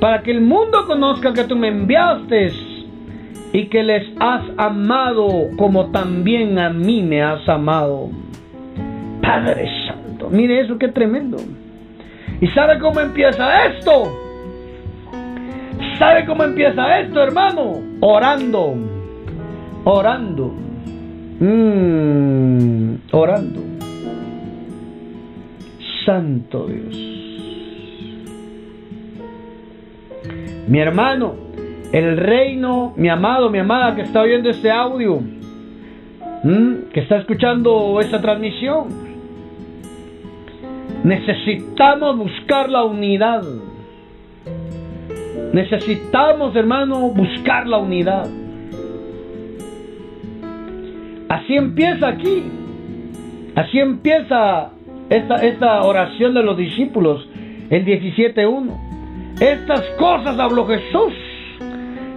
para 0.00 0.22
que 0.22 0.30
el 0.32 0.42
mundo 0.42 0.86
conozca 0.86 1.32
que 1.32 1.44
tú 1.44 1.56
me 1.56 1.68
enviaste 1.68 2.69
y 3.52 3.66
que 3.66 3.82
les 3.82 4.06
has 4.20 4.42
amado 4.56 5.48
como 5.56 5.90
también 5.90 6.58
a 6.58 6.70
mí 6.70 7.02
me 7.02 7.22
has 7.22 7.48
amado. 7.48 8.10
Padre 9.22 9.68
Santo, 9.86 10.28
mire 10.30 10.60
eso 10.60 10.78
qué 10.78 10.88
tremendo. 10.88 11.36
¿Y 12.40 12.46
sabe 12.48 12.78
cómo 12.78 13.00
empieza 13.00 13.66
esto? 13.66 14.16
¿Sabe 15.98 16.24
cómo 16.24 16.44
empieza 16.44 17.00
esto, 17.00 17.22
hermano? 17.22 17.80
Orando, 18.00 18.74
orando, 19.84 20.54
mm, 21.40 22.94
orando. 23.12 23.60
Santo 26.06 26.66
Dios. 26.66 26.96
Mi 30.68 30.78
hermano, 30.78 31.49
el 31.92 32.16
reino, 32.16 32.92
mi 32.96 33.08
amado, 33.08 33.50
mi 33.50 33.58
amada 33.58 33.94
que 33.96 34.02
está 34.02 34.22
oyendo 34.22 34.50
este 34.50 34.70
audio, 34.70 35.20
que 36.92 37.00
está 37.00 37.18
escuchando 37.18 37.98
esta 38.00 38.20
transmisión. 38.20 38.88
Necesitamos 41.02 42.16
buscar 42.16 42.68
la 42.68 42.84
unidad. 42.84 43.42
Necesitamos, 45.52 46.54
hermano, 46.54 47.10
buscar 47.10 47.66
la 47.66 47.78
unidad. 47.78 48.28
Así 51.28 51.54
empieza 51.56 52.08
aquí. 52.08 52.44
Así 53.56 53.78
empieza 53.80 54.70
esta, 55.08 55.34
esta 55.36 55.82
oración 55.82 56.34
de 56.34 56.42
los 56.44 56.56
discípulos, 56.56 57.28
el 57.68 57.84
17.1. 57.84 59.40
Estas 59.40 59.84
cosas 59.98 60.38
habló 60.38 60.66
Jesús 60.66 61.29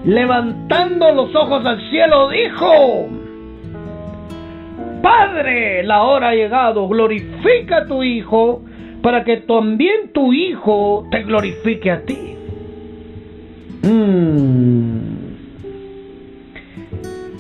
levantando 0.05 1.11
los 1.13 1.35
ojos 1.35 1.65
al 1.65 1.79
cielo, 1.89 2.29
dijo, 2.29 3.09
Padre, 5.01 5.83
la 5.83 6.03
hora 6.03 6.29
ha 6.29 6.35
llegado, 6.35 6.87
glorifica 6.87 7.77
a 7.77 7.85
tu 7.87 8.03
Hijo, 8.03 8.63
para 9.01 9.23
que 9.23 9.37
también 9.37 10.11
tu 10.13 10.33
Hijo 10.33 11.07
te 11.11 11.23
glorifique 11.23 11.91
a 11.91 12.01
ti. 12.01 12.35
Mm. 13.83 14.93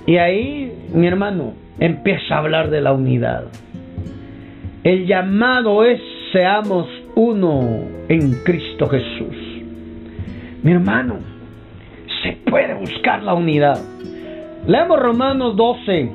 Y 0.05 0.17
ahí, 0.17 0.73
mi 0.93 1.07
hermano, 1.07 1.53
empieza 1.79 2.35
a 2.35 2.39
hablar 2.39 2.69
de 2.69 2.81
la 2.81 2.93
unidad. 2.93 3.45
El 4.83 5.07
llamado 5.07 5.85
es 5.85 6.01
seamos 6.33 6.87
uno 7.15 7.61
en 8.09 8.33
Cristo 8.43 8.89
Jesús. 8.89 9.35
Mi 10.61 10.71
hermano, 10.73 11.32
se 12.23 12.31
puede 12.49 12.73
buscar 12.73 13.21
la 13.21 13.33
unidad. 13.33 13.79
Leemos 14.65 14.99
Romanos 14.99 15.55
12, 15.55 16.11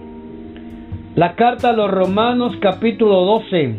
la 1.15 1.35
carta 1.35 1.71
a 1.71 1.73
los 1.75 1.91
Romanos 1.91 2.57
capítulo 2.61 3.25
12. 3.25 3.75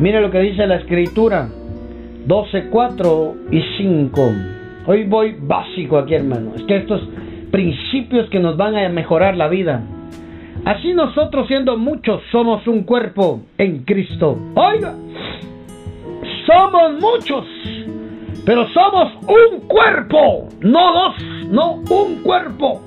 Mire 0.00 0.20
lo 0.20 0.30
que 0.30 0.40
dice 0.40 0.66
la 0.66 0.76
escritura. 0.76 1.48
12, 2.26 2.68
4 2.70 3.34
y 3.50 3.62
5. 3.78 4.32
Hoy 4.86 5.04
voy 5.04 5.36
básico 5.40 5.98
aquí, 5.98 6.14
hermano. 6.14 6.52
Es 6.56 6.62
que 6.64 6.76
estos 6.76 7.00
principios 7.50 8.28
que 8.30 8.38
nos 8.38 8.56
van 8.56 8.76
a 8.76 8.88
mejorar 8.88 9.36
la 9.36 9.48
vida. 9.48 9.82
Así 10.64 10.92
nosotros 10.92 11.48
siendo 11.48 11.76
muchos 11.76 12.22
somos 12.30 12.66
un 12.68 12.84
cuerpo 12.84 13.42
en 13.58 13.84
Cristo. 13.84 14.38
Oiga, 14.54 14.94
somos 16.46 17.00
muchos, 17.00 17.44
pero 18.44 18.68
somos 18.70 19.12
un 19.22 19.60
cuerpo, 19.68 20.48
no 20.60 20.92
dos, 20.92 21.22
no 21.48 21.72
un 21.90 22.22
cuerpo. 22.22 22.80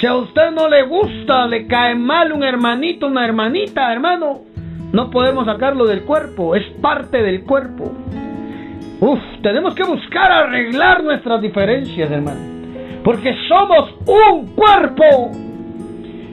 Si 0.00 0.06
a 0.06 0.16
usted 0.16 0.50
no 0.50 0.68
le 0.68 0.82
gusta, 0.82 1.46
le 1.46 1.66
cae 1.66 1.94
mal 1.94 2.32
un 2.32 2.42
hermanito, 2.42 3.06
una 3.06 3.24
hermanita, 3.24 3.92
hermano, 3.92 4.40
no 4.92 5.10
podemos 5.10 5.46
sacarlo 5.46 5.86
del 5.86 6.02
cuerpo, 6.02 6.56
es 6.56 6.64
parte 6.80 7.22
del 7.22 7.44
cuerpo. 7.44 7.92
Uf, 9.00 9.20
tenemos 9.42 9.74
que 9.74 9.84
buscar 9.84 10.32
arreglar 10.32 11.04
nuestras 11.04 11.40
diferencias, 11.40 12.10
hermano, 12.10 12.40
porque 13.04 13.34
somos 13.48 13.94
un 14.06 14.54
cuerpo. 14.54 15.30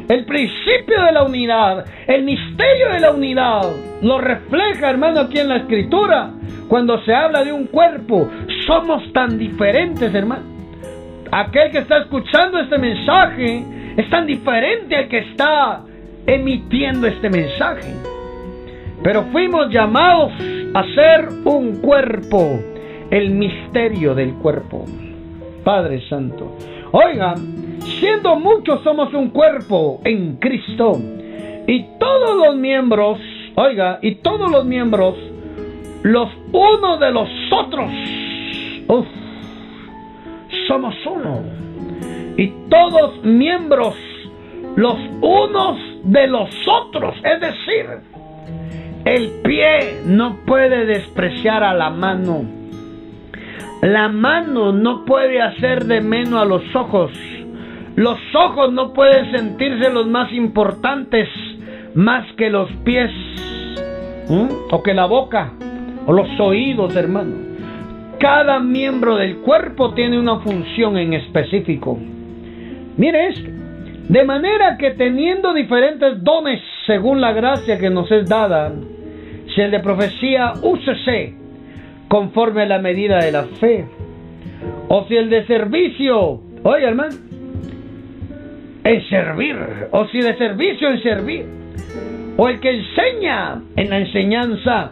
El 0.08 0.26
principio 0.26 1.02
de 1.04 1.12
la 1.12 1.24
unidad, 1.24 1.86
el 2.08 2.24
misterio 2.24 2.90
de 2.92 3.00
la 3.00 3.12
unidad, 3.12 3.62
lo 4.02 4.20
refleja, 4.20 4.90
hermano, 4.90 5.22
aquí 5.22 5.40
en 5.40 5.50
la 5.50 5.58
escritura. 5.58 6.32
Cuando 6.68 7.02
se 7.04 7.14
habla 7.14 7.44
de 7.44 7.52
un 7.52 7.68
cuerpo, 7.68 8.30
somos 8.66 9.12
tan 9.14 9.38
diferentes, 9.38 10.14
hermano. 10.14 10.44
Aquel 11.32 11.72
que 11.72 11.80
está 11.80 12.00
escuchando 12.00 12.60
este 12.60 12.78
mensaje 12.78 13.64
es 13.98 14.10
tan 14.10 14.26
diferente 14.26 14.96
al 14.96 15.08
que 15.08 15.20
está 15.20 15.82
emitiendo 16.26 17.08
este 17.08 17.30
mensaje. 17.30 17.94
Pero 19.04 19.24
fuimos 19.32 19.72
llamados 19.72 20.32
a 20.74 20.84
ser 20.94 21.28
un 21.46 21.78
cuerpo, 21.82 22.60
el 23.10 23.32
misterio 23.32 24.14
del 24.14 24.34
cuerpo. 24.36 24.86
Padre 25.64 26.02
Santo. 26.10 26.58
Oigan, 26.92 27.36
siendo 28.00 28.36
muchos 28.36 28.82
somos 28.84 29.14
un 29.14 29.30
cuerpo 29.30 30.02
en 30.04 30.38
Cristo. 30.38 31.00
Y 31.68 31.86
todos 32.00 32.38
los 32.46 32.56
miembros, 32.56 33.20
oiga, 33.56 34.00
y 34.02 34.16
todos 34.16 34.52
los 34.52 34.66
miembros, 34.66 35.16
los 36.04 36.30
unos 36.52 37.00
de 37.00 37.12
los 37.12 37.30
otros, 37.52 37.92
somos 40.68 40.96
uno. 41.06 41.42
Y 42.38 42.48
todos 42.70 43.24
miembros, 43.24 43.96
los 44.76 44.98
unos 45.22 45.78
de 46.04 46.28
los 46.28 46.50
otros. 46.68 47.16
Es 47.24 47.42
decir, 47.42 47.86
el 49.06 49.30
pie 49.44 50.02
no 50.06 50.38
puede 50.46 50.86
despreciar 50.86 51.64
a 51.64 51.74
la 51.74 51.90
mano. 51.90 52.46
La 53.82 54.10
mano 54.10 54.72
no 54.72 55.06
puede 55.06 55.42
hacer 55.42 55.86
de 55.86 56.02
menos 56.02 56.42
a 56.42 56.46
los 56.46 56.64
ojos. 56.76 57.12
Los 58.02 58.18
ojos 58.34 58.74
no 58.74 58.94
pueden 58.94 59.30
sentirse 59.32 59.92
los 59.92 60.08
más 60.08 60.34
importantes 60.34 61.30
más 61.94 62.26
que 62.34 62.50
los 62.50 62.68
pies, 62.84 63.12
o 64.72 64.82
que 64.82 64.96
la 64.96 65.06
boca, 65.06 65.52
o 66.08 66.12
los 66.12 66.28
oídos, 66.40 66.96
hermano. 66.96 67.36
Cada 68.18 68.60
miembro 68.60 69.18
del 69.18 69.38
cuerpo 69.42 69.94
tiene 69.94 70.18
una 70.20 70.40
función 70.40 70.98
en 70.98 71.14
específico. 71.14 72.00
Mire 72.98 73.28
esto. 73.28 73.52
De 74.10 74.24
manera 74.24 74.78
que 74.80 74.92
teniendo 74.92 75.54
diferentes 75.54 76.24
dones 76.24 76.60
según 76.88 77.22
la 77.22 77.34
gracia 77.34 77.78
que 77.78 77.92
nos 77.92 78.12
es 78.12 78.28
dada, 78.28 78.74
si 79.54 79.62
el 79.62 79.70
de 79.70 79.80
profecía, 79.80 80.54
úsese 80.64 81.36
conforme 82.08 82.64
a 82.64 82.66
la 82.66 82.80
medida 82.80 83.20
de 83.20 83.32
la 83.32 83.44
fe. 83.60 83.86
O 84.88 85.06
si 85.08 85.16
el 85.18 85.30
de 85.30 85.46
servicio, 85.46 86.42
oye 86.64 86.86
hermano, 86.86 87.31
en 88.84 89.10
servir, 89.10 89.58
o 89.92 90.08
si 90.08 90.20
de 90.20 90.38
servicio 90.38 90.90
en 90.90 91.04
servir, 91.04 91.46
o 92.38 92.48
el 92.48 92.60
que 92.60 92.72
enseña 92.72 93.62
en 93.76 93.90
la 93.90 94.00
enseñanza, 94.00 94.92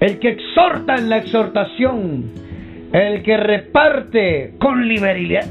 el 0.00 0.18
que 0.18 0.28
exhorta 0.28 0.96
en 0.96 1.08
la 1.08 1.18
exhortación, 1.18 2.24
el 2.92 3.22
que 3.22 3.36
reparte 3.36 4.54
con 4.58 4.86
liberalidad, 4.86 5.44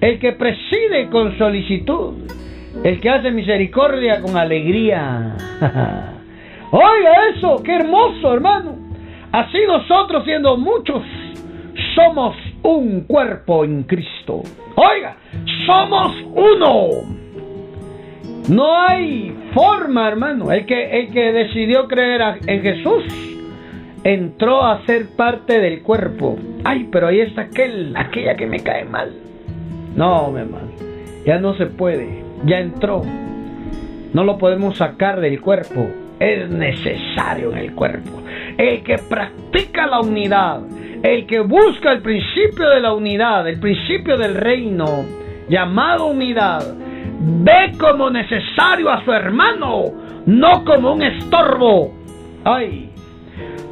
el 0.00 0.18
que 0.18 0.32
preside 0.32 1.08
con 1.10 1.36
solicitud, 1.38 2.14
el 2.82 3.00
que 3.00 3.08
hace 3.08 3.30
misericordia 3.30 4.20
con 4.20 4.36
alegría. 4.36 5.36
Oiga 6.70 7.28
eso, 7.34 7.62
qué 7.62 7.76
hermoso 7.76 8.34
hermano. 8.34 8.76
Así 9.32 9.58
nosotros 9.66 10.24
siendo 10.24 10.56
muchos, 10.56 11.02
somos 11.94 12.36
un 12.62 13.02
cuerpo 13.02 13.64
en 13.64 13.82
Cristo. 13.84 14.42
Oiga, 14.76 15.16
somos 15.66 16.16
uno. 16.34 16.88
No 18.48 18.78
hay 18.78 19.34
forma, 19.52 20.08
hermano. 20.08 20.52
El 20.52 20.66
que, 20.66 21.00
el 21.00 21.10
que 21.12 21.32
decidió 21.32 21.88
creer 21.88 22.38
en 22.46 22.62
Jesús 22.62 23.04
entró 24.04 24.64
a 24.64 24.84
ser 24.86 25.06
parte 25.16 25.60
del 25.60 25.82
cuerpo. 25.82 26.38
Ay, 26.64 26.88
pero 26.92 27.08
ahí 27.08 27.20
está 27.20 27.42
aquel, 27.42 27.96
aquella 27.96 28.36
que 28.36 28.46
me 28.46 28.60
cae 28.60 28.84
mal. 28.84 29.12
No, 29.96 30.30
mi 30.30 30.40
hermano. 30.40 30.68
Ya 31.24 31.40
no 31.40 31.54
se 31.54 31.66
puede. 31.66 32.22
Ya 32.44 32.60
entró. 32.60 33.02
No 34.12 34.22
lo 34.22 34.38
podemos 34.38 34.76
sacar 34.76 35.20
del 35.20 35.40
cuerpo. 35.40 35.88
Es 36.20 36.48
necesario 36.48 37.52
en 37.52 37.58
el 37.58 37.74
cuerpo. 37.74 38.22
El 38.56 38.82
que 38.84 38.98
practica 38.98 39.86
la 39.86 40.00
unidad 40.00 40.60
el 41.14 41.26
que 41.26 41.40
busca 41.40 41.92
el 41.92 42.02
principio 42.02 42.68
de 42.68 42.80
la 42.80 42.92
unidad, 42.92 43.46
el 43.46 43.60
principio 43.60 44.16
del 44.16 44.34
reino, 44.34 45.04
llamado 45.48 46.06
unidad, 46.06 46.62
ve 47.20 47.72
como 47.78 48.10
necesario 48.10 48.90
a 48.90 49.04
su 49.04 49.12
hermano, 49.12 49.84
no 50.26 50.64
como 50.64 50.94
un 50.94 51.02
estorbo. 51.02 51.94
Ay, 52.44 52.90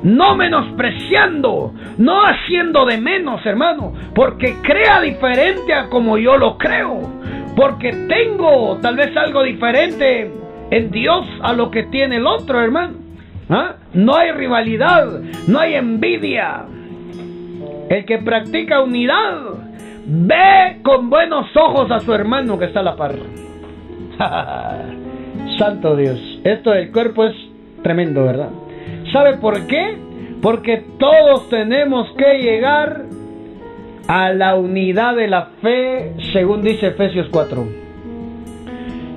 no 0.05 0.37
menospreciando, 0.37 1.75
no 1.99 2.23
haciendo 2.25 2.87
de 2.87 2.99
menos, 2.99 3.45
hermano, 3.45 3.93
porque 4.15 4.55
crea 4.63 5.01
diferente 5.01 5.75
a 5.75 5.89
como 5.89 6.17
yo 6.19 6.37
lo 6.37 6.57
creo, 6.57 7.01
porque 7.57 7.91
tengo 8.09 8.79
tal 8.81 8.97
vez 8.97 9.17
algo 9.17 9.43
diferente 9.43 10.31
en 10.71 10.91
Dios 10.93 11.27
a 11.43 11.53
lo 11.53 11.71
que 11.71 11.85
tiene 11.85 12.17
el 12.17 12.27
otro, 12.27 12.63
hermano. 12.63 12.99
¿Ah? 13.51 13.75
No 13.93 14.17
hay 14.17 14.31
rivalidad, 14.33 15.21
no 15.47 15.59
hay 15.59 15.75
envidia, 15.75 16.65
el 17.89 18.05
que 18.05 18.19
practica 18.19 18.83
unidad 18.83 19.41
ve 20.07 20.81
con 20.83 21.11
buenos 21.11 21.47
ojos 21.57 21.91
a 21.91 22.01
su 22.01 22.13
hermano 22.13 22.59
que 22.59 22.67
está 22.67 22.81
a 22.81 22.83
la 22.83 22.97
par. 22.97 23.15
Santo 25.59 25.97
Dios, 25.97 26.19
esto 26.45 26.71
del 26.71 26.91
cuerpo 26.93 27.25
es 27.25 27.35
tremendo, 27.83 28.25
¿verdad? 28.25 28.51
¿Sabe 29.13 29.37
por 29.37 29.67
qué? 29.67 29.97
Porque 30.41 30.85
todos 30.99 31.49
tenemos 31.49 32.11
que 32.17 32.39
llegar 32.39 33.03
a 34.09 34.33
la 34.33 34.57
unidad 34.57 35.17
de 35.17 35.29
la 35.29 35.47
fe, 35.63 36.15
según 36.33 36.63
dice 36.63 36.89
Efesios 36.89 37.29
4. 37.31 37.67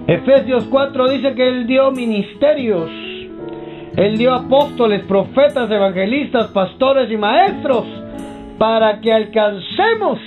Efesios 0.07 0.65
4 0.69 1.09
dice 1.09 1.33
que 1.35 1.47
Él 1.47 1.67
dio 1.67 1.91
ministerios, 1.91 2.89
Él 3.97 4.17
dio 4.17 4.33
apóstoles, 4.33 5.03
profetas, 5.03 5.69
evangelistas, 5.69 6.47
pastores 6.47 7.11
y 7.11 7.17
maestros 7.17 7.85
para 8.57 8.99
que 9.01 9.13
alcancemos 9.13 10.19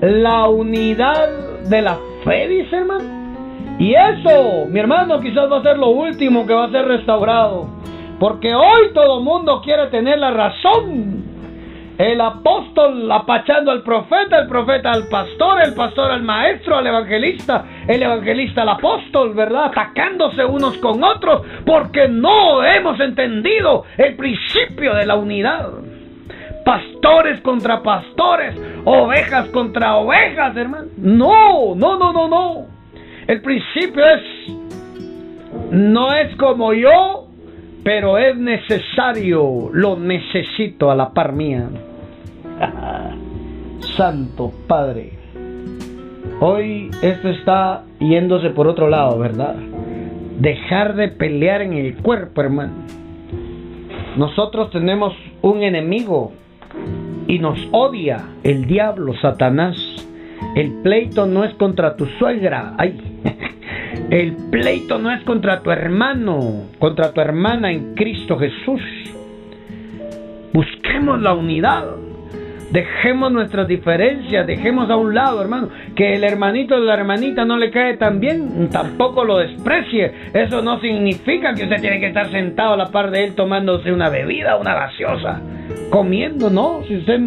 la 0.00 0.48
unidad 0.48 1.28
de 1.68 1.82
la 1.82 1.98
fe, 2.24 2.48
dice 2.48 2.76
hermano. 2.76 3.20
Y 3.78 3.94
eso, 3.94 4.66
mi 4.68 4.78
hermano, 4.78 5.20
quizás 5.20 5.50
va 5.50 5.58
a 5.58 5.62
ser 5.62 5.78
lo 5.78 5.88
último 5.88 6.46
que 6.46 6.52
va 6.52 6.64
a 6.64 6.70
ser 6.70 6.86
restaurado. 6.86 7.68
Porque 8.18 8.54
hoy 8.54 8.92
todo 8.92 9.22
mundo 9.22 9.62
quiere 9.62 9.86
tener 9.86 10.18
la 10.18 10.30
razón. 10.30 11.24
El 11.96 12.20
apóstol 12.20 13.10
apachando 13.10 13.70
al 13.70 13.82
profeta, 13.82 14.40
el 14.40 14.48
profeta 14.48 14.90
al 14.90 15.06
pastor, 15.08 15.62
el 15.62 15.74
pastor 15.74 16.10
al 16.10 16.22
maestro, 16.22 16.76
al 16.76 16.86
evangelista, 16.86 17.64
el 17.86 18.02
evangelista 18.02 18.62
al 18.62 18.70
apóstol, 18.70 19.34
¿verdad? 19.34 19.66
Atacándose 19.66 20.44
unos 20.44 20.78
con 20.78 21.02
otros 21.04 21.42
porque 21.66 22.08
no 22.08 22.64
hemos 22.64 22.98
entendido 23.00 23.84
el 23.98 24.16
principio 24.16 24.94
de 24.94 25.04
la 25.04 25.16
unidad. 25.16 25.68
Pastores 26.64 27.40
contra 27.40 27.82
pastores, 27.82 28.54
ovejas 28.84 29.48
contra 29.48 29.96
ovejas, 29.96 30.56
hermano. 30.56 30.86
No, 30.96 31.74
no, 31.74 31.98
no, 31.98 32.12
no, 32.12 32.28
no. 32.28 32.66
El 33.26 33.40
principio 33.42 34.04
es, 34.04 34.22
no 35.70 36.14
es 36.14 36.34
como 36.36 36.72
yo, 36.72 37.26
pero 37.82 38.18
es 38.18 38.36
necesario, 38.36 39.70
lo 39.72 39.96
necesito 39.96 40.90
a 40.90 40.94
la 40.94 41.10
par 41.10 41.32
mía. 41.32 41.68
Santo 43.96 44.52
Padre. 44.66 45.12
Hoy 46.40 46.90
esto 47.02 47.28
está 47.28 47.84
yéndose 47.98 48.50
por 48.50 48.66
otro 48.66 48.88
lado, 48.88 49.18
¿verdad? 49.18 49.56
Dejar 50.38 50.94
de 50.94 51.08
pelear 51.08 51.62
en 51.62 51.74
el 51.74 51.96
cuerpo, 51.96 52.40
hermano. 52.40 52.72
Nosotros 54.16 54.70
tenemos 54.70 55.14
un 55.42 55.62
enemigo 55.62 56.32
y 57.30 57.38
nos 57.38 57.60
odia 57.70 58.24
el 58.42 58.66
diablo, 58.66 59.14
Satanás. 59.22 59.76
El 60.56 60.82
pleito 60.82 61.26
no 61.26 61.44
es 61.44 61.54
contra 61.54 61.94
tu 61.94 62.06
suegra, 62.18 62.74
ay. 62.76 63.00
El 64.10 64.34
pleito 64.50 64.98
no 64.98 65.12
es 65.12 65.22
contra 65.22 65.62
tu 65.62 65.70
hermano, 65.70 66.64
contra 66.80 67.12
tu 67.12 67.20
hermana 67.20 67.70
en 67.70 67.94
Cristo 67.94 68.36
Jesús. 68.36 68.80
Busquemos 70.52 71.20
la 71.22 71.34
unidad. 71.34 71.84
Dejemos 72.70 73.32
nuestras 73.32 73.66
diferencias, 73.66 74.46
dejemos 74.46 74.88
a 74.90 74.96
un 74.96 75.12
lado, 75.12 75.42
hermano. 75.42 75.68
Que 75.96 76.14
el 76.14 76.22
hermanito 76.22 76.78
de 76.78 76.86
la 76.86 76.94
hermanita 76.94 77.44
no 77.44 77.56
le 77.56 77.70
cae 77.70 77.96
tan 77.96 78.20
bien, 78.20 78.68
tampoco 78.70 79.24
lo 79.24 79.38
desprecie. 79.38 80.12
Eso 80.32 80.62
no 80.62 80.80
significa 80.80 81.52
que 81.54 81.64
usted 81.64 81.80
tiene 81.80 81.98
que 81.98 82.06
estar 82.08 82.30
sentado 82.30 82.74
a 82.74 82.76
la 82.76 82.86
par 82.86 83.10
de 83.10 83.24
él 83.24 83.34
tomándose 83.34 83.92
una 83.92 84.08
bebida, 84.08 84.56
una 84.56 84.74
gaseosa, 84.74 85.40
comiendo, 85.90 86.48
¿no? 86.48 86.82
Si 86.86 86.98
usted 86.98 87.20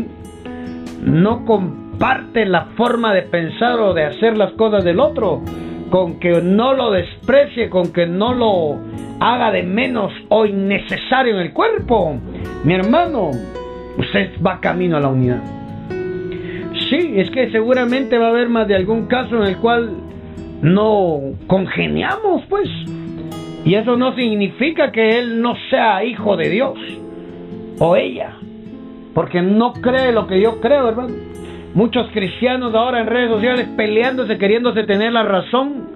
no 1.04 1.44
comparte 1.46 2.46
la 2.46 2.66
forma 2.78 3.14
de 3.14 3.24
pensar 3.24 3.80
o 3.80 3.94
de 3.94 4.06
hacer 4.06 4.38
las 4.38 4.54
cosas 4.54 4.86
del 4.86 5.02
otro, 5.02 5.42
con 5.90 6.20
que 6.20 6.42
no 6.42 6.74
lo 6.74 6.92
desprecie, 6.92 7.70
con 7.70 7.92
que 7.92 8.08
no 8.08 8.34
lo 8.34 8.80
haga 9.20 9.52
de 9.52 9.64
menos 9.64 10.14
o 10.30 10.46
innecesario 10.46 11.36
en 11.36 11.42
el 11.42 11.54
cuerpo, 11.54 12.18
mi 12.64 12.74
hermano, 12.74 13.32
usted 13.98 14.32
va 14.46 14.60
camino 14.60 14.98
a 14.98 15.00
la 15.00 15.10
unidad. 15.10 15.42
Sí, 16.90 17.14
es 17.16 17.30
que 17.32 17.52
seguramente 17.52 18.18
va 18.18 18.28
a 18.28 18.30
haber 18.30 18.50
más 18.50 18.68
de 18.68 18.76
algún 18.76 19.08
caso 19.08 19.38
en 19.38 19.44
el 19.44 19.58
cual 19.58 19.92
no 20.62 21.20
congeniamos, 21.48 22.44
pues. 22.50 22.70
Y 23.66 23.76
eso 23.76 23.96
no 23.96 24.16
significa 24.16 24.92
que 24.92 25.20
él 25.20 25.42
no 25.42 25.56
sea 25.70 26.04
hijo 26.04 26.36
de 26.36 26.50
Dios 26.50 26.78
o 27.80 27.96
ella, 27.96 28.34
porque 29.14 29.42
no 29.42 29.74
cree 29.74 30.12
lo 30.12 30.28
que 30.28 30.42
yo 30.42 30.60
creo, 30.60 30.90
hermano. 30.90 31.14
Muchos 31.74 32.08
cristianos 32.12 32.76
ahora 32.76 33.02
en 33.02 33.08
redes 33.08 33.30
sociales 33.30 33.68
peleándose, 33.76 34.38
queriéndose 34.38 34.84
tener 34.84 35.12
la 35.12 35.24
razón, 35.24 35.88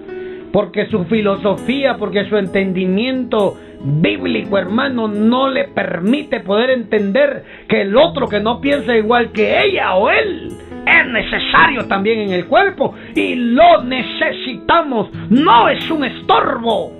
porque 0.58 0.86
su 0.86 1.04
filosofía, 1.04 1.98
porque 1.98 2.28
su 2.28 2.36
entendimiento 2.36 3.56
bíblico, 3.80 4.58
hermano, 4.58 5.06
no 5.06 5.48
le 5.48 5.68
permite 5.68 6.40
poder 6.40 6.70
entender 6.70 7.44
que 7.68 7.82
el 7.82 7.96
otro 7.96 8.26
que 8.26 8.40
no 8.40 8.60
piensa 8.60 8.96
igual 8.96 9.30
que 9.30 9.62
ella 9.62 9.94
o 9.94 10.10
él 10.10 10.48
es 10.84 11.06
necesario 11.12 11.86
también 11.86 12.22
en 12.22 12.32
el 12.32 12.46
cuerpo 12.46 12.92
y 13.14 13.36
lo 13.36 13.84
necesitamos, 13.84 15.10
no 15.30 15.68
es 15.68 15.88
un 15.92 16.02
estorbo. 16.02 16.90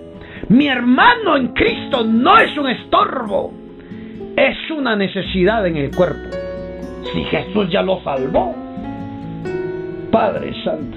Mi 0.50 0.68
hermano 0.68 1.36
en 1.36 1.48
Cristo 1.48 2.04
no 2.04 2.38
es 2.38 2.56
un 2.56 2.68
estorbo, 2.68 3.52
es 4.36 4.70
una 4.70 4.94
necesidad 4.94 5.66
en 5.66 5.78
el 5.78 5.90
cuerpo. 5.96 6.28
Si 7.12 7.24
Jesús 7.24 7.68
ya 7.72 7.82
lo 7.82 8.00
salvó, 8.04 8.54
Padre 10.12 10.54
Santo. 10.62 10.96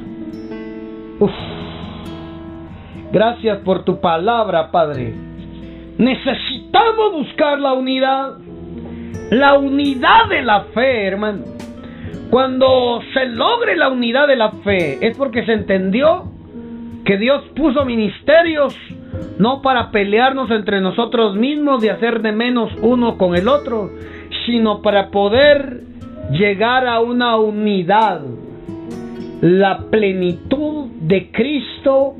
Gracias 3.12 3.60
por 3.60 3.84
tu 3.84 4.00
palabra, 4.00 4.72
Padre. 4.72 5.14
Necesitamos 5.98 7.14
buscar 7.14 7.60
la 7.60 7.74
unidad. 7.74 8.38
La 9.32 9.58
unidad 9.58 10.28
de 10.30 10.42
la 10.42 10.64
fe, 10.74 11.08
hermano. 11.08 11.44
Cuando 12.30 13.02
se 13.14 13.26
logre 13.26 13.76
la 13.76 13.90
unidad 13.90 14.28
de 14.28 14.38
la 14.38 14.52
fe 14.64 15.06
es 15.06 15.18
porque 15.18 15.46
se 15.46 15.52
entendió 15.54 16.32
que 17.04 17.18
Dios 17.18 17.44
puso 17.56 17.84
ministerios 17.84 18.74
no 19.38 19.62
para 19.62 19.92
pelearnos 19.92 20.50
entre 20.52 20.80
nosotros 20.80 21.36
mismos 21.36 21.84
y 21.84 21.90
hacer 21.90 22.22
de 22.22 22.32
menos 22.32 22.72
uno 22.82 23.18
con 23.18 23.36
el 23.36 23.48
otro, 23.48 23.90
sino 24.46 24.82
para 24.82 25.10
poder 25.10 25.82
llegar 26.32 26.88
a 26.88 27.00
una 27.00 27.38
unidad, 27.38 28.22
la 29.42 29.80
plenitud 29.90 30.92
de 31.02 31.32
Cristo, 31.32 32.16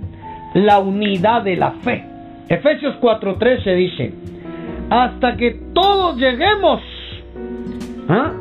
la 0.54 0.80
unidad 0.80 1.44
de 1.44 1.56
la 1.56 1.72
fe. 1.84 2.04
Efesios 2.50 2.96
4:13 3.00 3.76
dice, 3.76 4.14
hasta 4.90 5.38
que 5.38 5.52
todos 5.74 6.18
lleguemos, 6.18 6.82
¿ah? 8.10 8.32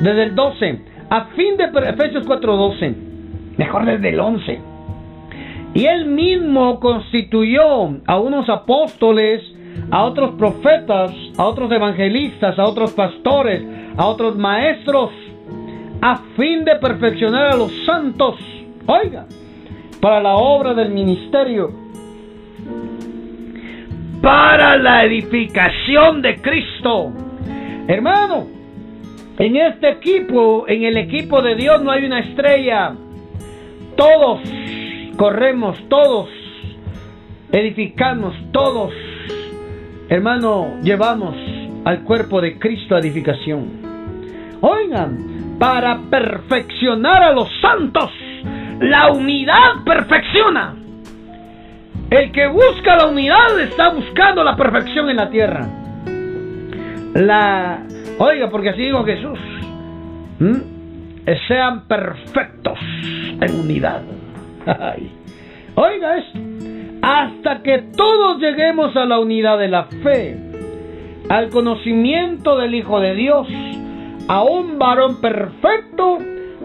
desde 0.00 0.24
el 0.24 0.34
12, 0.34 0.80
a 1.08 1.24
fin 1.36 1.56
de 1.56 1.64
Efesios 1.64 2.26
4:12, 2.26 2.94
mejor 3.56 3.86
desde 3.86 4.10
el 4.10 4.20
11. 4.20 4.60
Y 5.72 5.86
él 5.86 6.06
mismo 6.06 6.80
constituyó 6.80 7.96
a 8.06 8.18
unos 8.18 8.48
apóstoles, 8.48 9.42
a 9.90 10.04
otros 10.04 10.32
profetas, 10.32 11.12
a 11.38 11.44
otros 11.44 11.70
evangelistas, 11.70 12.58
a 12.58 12.64
otros 12.64 12.92
pastores, 12.92 13.62
a 13.96 14.06
otros 14.06 14.36
maestros, 14.36 15.10
a 16.02 16.16
fin 16.36 16.64
de 16.64 16.76
perfeccionar 16.76 17.52
a 17.52 17.56
los 17.56 17.72
santos, 17.86 18.36
oiga, 18.86 19.26
para 20.00 20.22
la 20.22 20.34
obra 20.36 20.74
del 20.74 20.90
ministerio, 20.90 21.72
para 24.22 24.76
la 24.76 25.04
edificación 25.04 26.22
de 26.22 26.40
Cristo. 26.40 27.12
Hermano, 27.86 28.46
en 29.38 29.56
este 29.56 29.90
equipo, 29.90 30.66
en 30.68 30.84
el 30.84 30.96
equipo 30.96 31.42
de 31.42 31.54
Dios 31.54 31.82
no 31.82 31.90
hay 31.90 32.04
una 32.04 32.20
estrella. 32.20 32.94
Todos 33.96 34.40
corremos, 35.16 35.76
todos 35.88 36.28
edificamos, 37.52 38.34
todos, 38.52 38.92
hermano, 40.08 40.78
llevamos 40.82 41.34
al 41.84 42.04
cuerpo 42.04 42.40
de 42.40 42.58
Cristo 42.58 42.94
a 42.94 43.00
edificación. 43.00 43.80
Oigan, 44.60 45.56
para 45.58 45.98
perfeccionar 46.10 47.22
a 47.22 47.32
los 47.32 47.48
santos, 47.60 48.10
la 48.80 49.12
unidad 49.12 49.84
perfecciona. 49.84 50.74
El 52.10 52.32
que 52.32 52.48
busca 52.48 52.96
la 52.96 53.06
unidad 53.06 53.60
está 53.60 53.90
buscando 53.90 54.42
la 54.42 54.56
perfección 54.56 55.08
en 55.10 55.16
la 55.16 55.30
tierra. 55.30 55.68
La 57.14 57.82
Oiga, 58.18 58.50
porque 58.50 58.68
así 58.68 58.82
dijo 58.82 59.02
Jesús. 59.04 59.38
Sean 61.48 61.86
perfectos 61.86 62.78
en 63.40 63.60
unidad. 63.60 64.02
Oiga 65.74 66.18
esto. 66.18 66.38
Hasta 67.00 67.62
que 67.62 67.78
todos 67.96 68.40
lleguemos 68.40 68.94
a 68.94 69.06
la 69.06 69.18
unidad 69.18 69.58
de 69.58 69.68
la 69.68 69.84
fe, 69.84 70.36
al 71.30 71.48
conocimiento 71.48 72.58
del 72.58 72.74
Hijo 72.74 73.00
de 73.00 73.14
Dios, 73.14 73.48
a 74.28 74.42
un 74.42 74.78
varón 74.78 75.20
perfecto, 75.22 76.18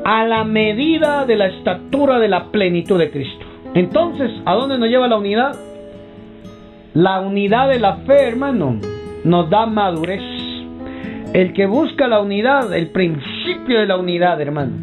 a 0.05 0.23
la 0.23 0.43
medida 0.43 1.25
de 1.25 1.35
la 1.35 1.47
estatura 1.47 2.19
de 2.19 2.27
la 2.27 2.51
plenitud 2.51 2.99
de 2.99 3.09
Cristo. 3.09 3.43
Entonces, 3.73 4.31
¿a 4.45 4.53
dónde 4.53 4.77
nos 4.77 4.87
lleva 4.87 5.07
la 5.07 5.17
unidad? 5.17 5.55
La 6.93 7.21
unidad 7.21 7.69
de 7.69 7.79
la 7.79 7.95
fe, 7.97 8.27
hermano, 8.27 8.79
nos 9.23 9.49
da 9.49 9.65
madurez. 9.65 10.21
El 11.33 11.53
que 11.53 11.65
busca 11.65 12.07
la 12.07 12.21
unidad, 12.21 12.71
el 12.75 12.91
principio 12.91 13.79
de 13.79 13.87
la 13.87 13.97
unidad, 13.97 14.39
hermano, 14.39 14.73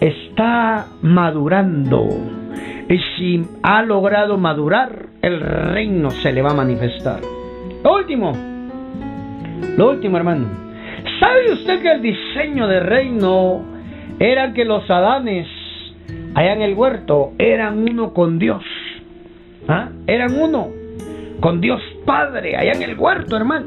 está 0.00 0.86
madurando. 1.02 2.08
Y 2.88 2.98
si 3.18 3.46
ha 3.62 3.82
logrado 3.82 4.38
madurar, 4.38 5.06
el 5.20 5.38
reino 5.38 6.10
se 6.10 6.32
le 6.32 6.40
va 6.40 6.52
a 6.52 6.54
manifestar. 6.54 7.20
Lo 7.84 7.94
último, 7.94 8.32
lo 9.76 9.90
último, 9.90 10.16
hermano. 10.16 10.65
¿Sabe 11.18 11.52
usted 11.52 11.80
que 11.80 11.92
el 11.92 12.02
diseño 12.02 12.68
de 12.68 12.80
reino 12.80 13.64
era 14.18 14.52
que 14.52 14.64
los 14.64 14.88
Adanes, 14.90 15.46
allá 16.34 16.52
en 16.52 16.62
el 16.62 16.74
huerto, 16.74 17.32
eran 17.38 17.78
uno 17.78 18.12
con 18.12 18.38
Dios? 18.38 18.62
¿Ah? 19.68 19.88
Eran 20.06 20.38
uno 20.38 20.68
con 21.40 21.60
Dios 21.60 21.80
Padre, 22.04 22.56
allá 22.56 22.72
en 22.72 22.82
el 22.82 22.98
huerto, 22.98 23.36
hermano. 23.36 23.66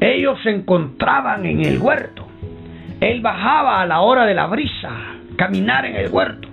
Ellos 0.00 0.38
se 0.42 0.50
encontraban 0.50 1.44
en 1.44 1.64
el 1.64 1.78
huerto. 1.78 2.26
Él 3.00 3.20
bajaba 3.20 3.82
a 3.82 3.86
la 3.86 4.00
hora 4.00 4.24
de 4.24 4.34
la 4.34 4.46
brisa, 4.46 4.90
caminar 5.36 5.84
en 5.86 5.96
el 5.96 6.10
huerto, 6.10 6.48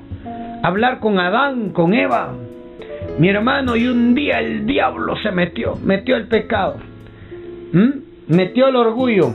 hablar 0.61 0.99
con 0.99 1.19
Adán, 1.19 1.69
con 1.69 1.93
Eva, 1.93 2.33
mi 3.19 3.29
hermano, 3.29 3.75
y 3.75 3.87
un 3.87 4.15
día 4.15 4.39
el 4.39 4.65
diablo 4.65 5.15
se 5.17 5.31
metió, 5.31 5.75
metió 5.83 6.15
el 6.15 6.27
pecado, 6.27 6.77
metió 8.27 8.67
el 8.67 8.75
orgullo, 8.75 9.33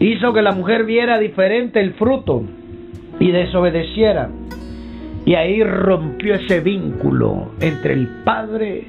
hizo 0.00 0.32
que 0.32 0.42
la 0.42 0.52
mujer 0.52 0.84
viera 0.84 1.18
diferente 1.18 1.80
el 1.80 1.92
fruto 1.94 2.42
y 3.18 3.30
desobedeciera. 3.30 4.30
Y 5.26 5.34
ahí 5.34 5.62
rompió 5.62 6.34
ese 6.34 6.60
vínculo 6.60 7.52
entre 7.60 7.92
el 7.92 8.08
Padre 8.24 8.86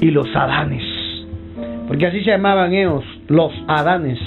y 0.00 0.10
los 0.10 0.28
Adanes. 0.36 0.84
Porque 1.88 2.06
así 2.06 2.20
se 2.20 2.30
llamaban 2.30 2.72
ellos, 2.72 3.02
los 3.26 3.52
Adanes. 3.66 4.18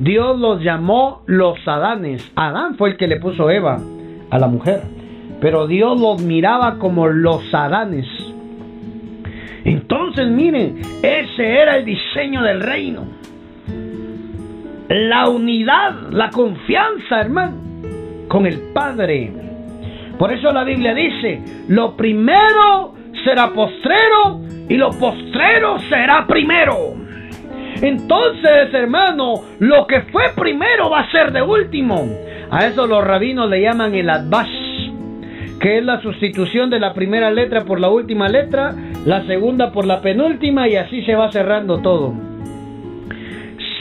Dios 0.00 0.38
los 0.40 0.62
llamó 0.62 1.22
los 1.26 1.56
Adanes. 1.68 2.32
Adán 2.34 2.76
fue 2.76 2.90
el 2.90 2.96
que 2.96 3.06
le 3.06 3.20
puso 3.20 3.50
Eva 3.50 3.78
a 4.30 4.38
la 4.38 4.48
mujer. 4.48 4.80
Pero 5.40 5.66
Dios 5.66 6.00
los 6.00 6.22
miraba 6.22 6.78
como 6.78 7.06
los 7.08 7.54
Adanes. 7.54 8.06
Entonces 9.64 10.28
miren, 10.28 10.80
ese 11.02 11.46
era 11.46 11.76
el 11.76 11.84
diseño 11.84 12.42
del 12.42 12.60
reino. 12.60 13.21
La 14.92 15.26
unidad, 15.26 16.10
la 16.10 16.28
confianza, 16.28 17.22
hermano, 17.22 17.56
con 18.28 18.44
el 18.44 18.60
Padre. 18.74 19.32
Por 20.18 20.30
eso 20.30 20.52
la 20.52 20.64
Biblia 20.64 20.92
dice, 20.92 21.40
lo 21.68 21.96
primero 21.96 22.92
será 23.24 23.54
postrero 23.54 24.42
y 24.68 24.76
lo 24.76 24.90
postrero 24.90 25.78
será 25.88 26.26
primero. 26.26 26.92
Entonces, 27.80 28.74
hermano, 28.74 29.36
lo 29.60 29.86
que 29.86 30.02
fue 30.02 30.24
primero 30.36 30.90
va 30.90 31.00
a 31.00 31.10
ser 31.10 31.32
de 31.32 31.40
último. 31.40 32.06
A 32.50 32.66
eso 32.66 32.86
los 32.86 33.02
rabinos 33.02 33.48
le 33.48 33.62
llaman 33.62 33.94
el 33.94 34.10
adbash, 34.10 34.90
que 35.58 35.78
es 35.78 35.84
la 35.86 36.02
sustitución 36.02 36.68
de 36.68 36.80
la 36.80 36.92
primera 36.92 37.30
letra 37.30 37.64
por 37.64 37.80
la 37.80 37.88
última 37.88 38.28
letra, 38.28 38.74
la 39.06 39.24
segunda 39.24 39.72
por 39.72 39.86
la 39.86 40.02
penúltima 40.02 40.68
y 40.68 40.76
así 40.76 41.02
se 41.06 41.14
va 41.14 41.32
cerrando 41.32 41.78
todo. 41.78 42.31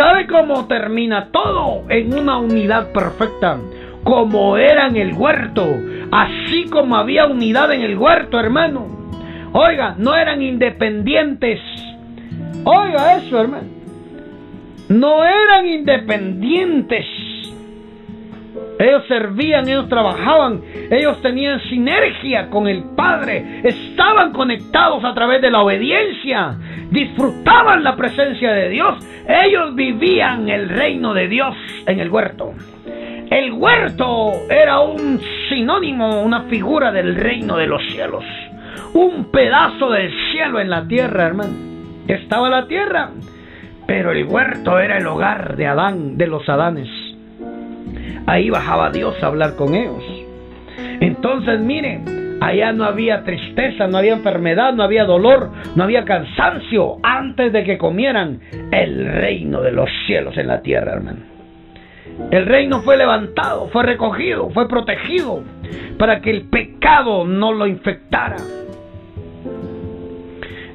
¿Sabe 0.02 0.26
cómo 0.26 0.66
termina 0.66 1.28
todo? 1.32 1.84
En 1.88 2.12
una 2.12 2.40
unidad 2.40 2.92
perfecta, 2.92 3.60
como 4.04 4.58
era 4.58 4.88
en 4.88 4.96
el 4.96 5.14
huerto, 5.14 5.64
así 6.12 6.66
como 6.72 6.96
había 6.96 7.28
unidad 7.28 7.72
en 7.72 7.82
el 7.82 8.00
huerto, 8.00 8.40
hermano. 8.40 8.88
Oiga, 9.54 9.94
no 10.00 10.16
eran 10.16 10.42
independientes. 10.42 11.60
Oiga 12.64 13.18
eso, 13.18 13.42
hermano 13.42 13.82
no 14.92 15.24
eran 15.24 15.66
independientes. 15.68 17.06
Ellos 18.80 19.04
servían, 19.08 19.68
ellos 19.70 19.88
trabajaban, 19.88 20.62
ellos 20.90 21.22
tenían 21.22 21.62
sinergia 21.70 22.50
con 22.50 22.68
el 22.68 22.84
Padre, 22.96 23.62
estaban 23.64 24.34
conectados 24.34 25.04
a 25.06 25.14
través 25.14 25.42
de 25.42 25.52
la 25.52 25.62
obediencia, 25.62 26.58
disfrutaban 26.90 27.84
la 27.84 27.96
presencia 27.96 28.52
de 28.52 28.70
Dios, 28.70 28.98
ellos 29.28 29.76
vivían 29.76 30.50
el 30.50 30.68
reino 30.68 31.14
de 31.14 31.28
Dios 31.28 31.56
en 31.86 32.00
el 32.00 32.10
huerto. 32.10 32.54
El 33.30 33.54
huerto 33.54 34.34
era 34.50 34.82
un 34.82 35.22
sinónimo, 35.48 36.22
una 36.22 36.42
figura 36.44 36.92
del 36.92 37.16
reino 37.16 37.56
de 37.56 37.68
los 37.68 37.82
cielos, 37.92 38.26
un 38.94 39.32
pedazo 39.32 39.92
del 39.92 40.12
cielo 40.32 40.60
en 40.60 40.70
la 40.70 40.86
tierra, 40.88 41.28
hermano. 41.28 41.54
Estaba 42.08 42.50
la 42.50 42.68
tierra, 42.68 43.12
pero 43.88 44.12
el 44.12 44.26
huerto 44.26 44.80
era 44.80 44.98
el 44.98 45.08
hogar 45.08 45.56
de 45.56 45.68
Adán, 45.68 46.18
de 46.18 46.28
los 46.28 46.50
Adanes. 46.50 47.11
Ahí 48.26 48.50
bajaba 48.50 48.92
Dios 48.92 49.16
a 49.22 49.28
hablar 49.28 49.56
con 49.56 49.76
ellos. 49.76 50.04
Entonces, 51.00 51.60
miren, 51.60 52.38
allá 52.42 52.74
no 52.74 52.86
había 52.86 53.24
tristeza, 53.24 53.88
no 53.88 53.98
había 53.98 54.14
enfermedad, 54.14 54.74
no 54.74 54.84
había 54.84 55.06
dolor, 55.06 55.52
no 55.76 55.84
había 55.84 56.06
cansancio 56.06 56.98
antes 57.04 57.54
de 57.54 57.64
que 57.64 57.78
comieran 57.78 58.40
el 58.72 59.06
reino 59.06 59.62
de 59.62 59.72
los 59.72 59.90
cielos 60.06 60.38
en 60.38 60.48
la 60.48 60.62
tierra, 60.62 60.94
hermano. 60.94 61.20
El 62.32 62.46
reino 62.46 62.82
fue 62.82 62.98
levantado, 62.98 63.68
fue 63.70 63.84
recogido, 63.84 64.50
fue 64.50 64.68
protegido 64.68 65.44
para 65.98 66.22
que 66.22 66.32
el 66.32 66.44
pecado 66.44 67.26
no 67.26 67.54
lo 67.54 67.68
infectara. 67.68 68.38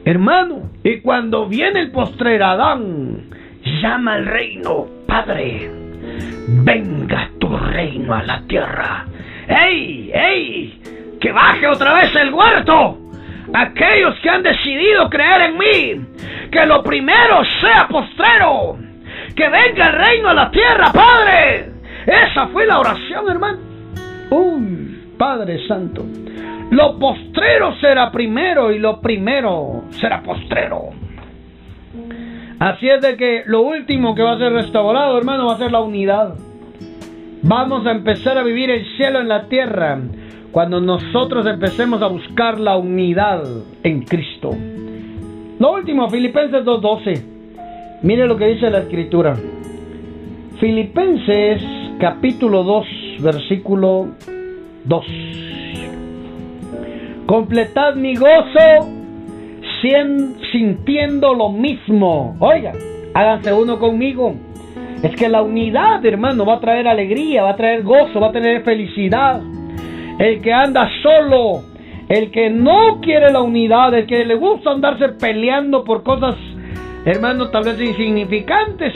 Hermano, 0.05 0.71
y 0.85 1.01
cuando 1.01 1.47
viene 1.47 1.81
el 1.81 1.91
postrer 1.91 2.43
Adán, 2.43 3.29
llama 3.83 4.15
al 4.15 4.27
reino, 4.27 4.87
Padre, 5.07 5.86
venga 6.49 7.31
tu 7.39 7.57
reino 7.57 8.15
a 8.15 8.23
la 8.23 8.43
tierra. 8.47 9.07
¡Ey, 9.49 10.11
ey! 10.13 10.81
Que 11.21 11.33
baje 11.33 11.67
otra 11.67 11.95
vez 11.95 12.15
el 12.15 12.33
huerto. 12.33 12.99
Aquellos 13.55 14.19
que 14.21 14.29
han 14.29 14.43
decidido 14.43 15.09
creer 15.09 15.43
en 15.43 15.59
mí, 15.59 16.07
que 16.51 16.67
lo 16.67 16.83
primero 16.83 17.43
sea 17.61 17.87
postrero. 17.89 18.77
Que 19.35 19.49
venga 19.49 19.89
el 19.89 19.93
reino 19.93 20.29
a 20.31 20.35
la 20.35 20.51
tierra, 20.51 20.93
Padre. 20.93 21.71
Esa 22.07 22.49
fue 22.49 22.67
la 22.67 22.81
oración, 22.81 23.29
hermano. 23.29 23.59
Uy, 24.31 25.15
Padre 25.17 25.67
Santo. 25.67 26.05
Lo 26.71 26.99
postrero 26.99 27.75
será 27.77 28.11
primero 28.11 28.73
y 28.73 28.79
lo 28.79 29.01
primero 29.01 29.85
será 29.91 30.23
postrero. 30.23 30.91
Así 32.59 32.89
es 32.89 33.03
de 33.03 33.17
que 33.17 33.43
lo 33.47 33.63
último 33.63 34.15
que 34.15 34.23
va 34.23 34.33
a 34.33 34.39
ser 34.39 34.53
restaurado, 34.53 35.19
hermano, 35.19 35.47
va 35.47 35.55
a 35.55 35.59
ser 35.59 35.73
la 35.73 35.81
unidad. 35.81 36.35
Vamos 37.43 37.87
a 37.87 37.91
empezar 37.91 38.39
a 38.39 38.43
vivir 38.43 38.71
el 38.71 38.85
cielo 38.97 39.21
en 39.21 39.29
la 39.29 39.49
tierra 39.49 40.01
cuando 40.53 40.81
nosotros 40.81 41.47
empecemos 41.47 42.01
a 42.01 42.07
buscar 42.07 42.59
la 42.59 42.77
unidad 42.79 43.45
en 43.83 44.03
Cristo. 44.03 44.57
Lo 45.59 45.73
último, 45.73 46.09
Filipenses 46.09 46.65
2.12. 46.65 47.23
Mire 48.03 48.27
lo 48.27 48.39
que 48.39 48.47
dice 48.47 48.71
la 48.71 48.79
escritura. 48.79 49.37
Filipenses 50.59 51.63
capítulo 52.01 52.63
2, 52.63 52.87
versículo 53.21 54.09
2. 54.85 55.07
Completad 57.27 57.97
mi 57.97 58.17
gozo 58.17 58.96
sintiendo 60.53 61.35
lo 61.35 61.51
mismo. 61.51 62.37
Oiga, 62.41 62.73
háganse 63.15 63.53
uno 63.53 63.79
conmigo. 63.79 64.35
Es 65.03 65.15
que 65.17 65.29
la 65.29 65.43
unidad, 65.43 66.05
hermano, 66.05 66.45
va 66.45 66.55
a 66.55 66.61
traer 66.61 66.89
alegría, 66.89 67.43
va 67.43 67.51
a 67.51 67.57
traer 67.57 67.83
gozo, 67.83 68.21
va 68.21 68.29
a 68.29 68.33
tener 68.33 68.63
felicidad. 68.63 69.41
El 70.19 70.41
que 70.41 70.53
anda 70.53 70.89
solo, 71.03 71.63
el 72.09 72.31
que 72.31 72.49
no 72.49 73.01
quiere 73.01 73.31
la 73.31 73.43
unidad, 73.43 73.95
el 73.95 74.07
que 74.07 74.25
le 74.25 74.35
gusta 74.35 74.71
andarse 74.71 75.09
peleando 75.21 75.85
por 75.85 76.03
cosas, 76.03 76.37
hermano, 77.05 77.51
tal 77.51 77.65
vez 77.65 77.81
insignificantes. 77.81 78.95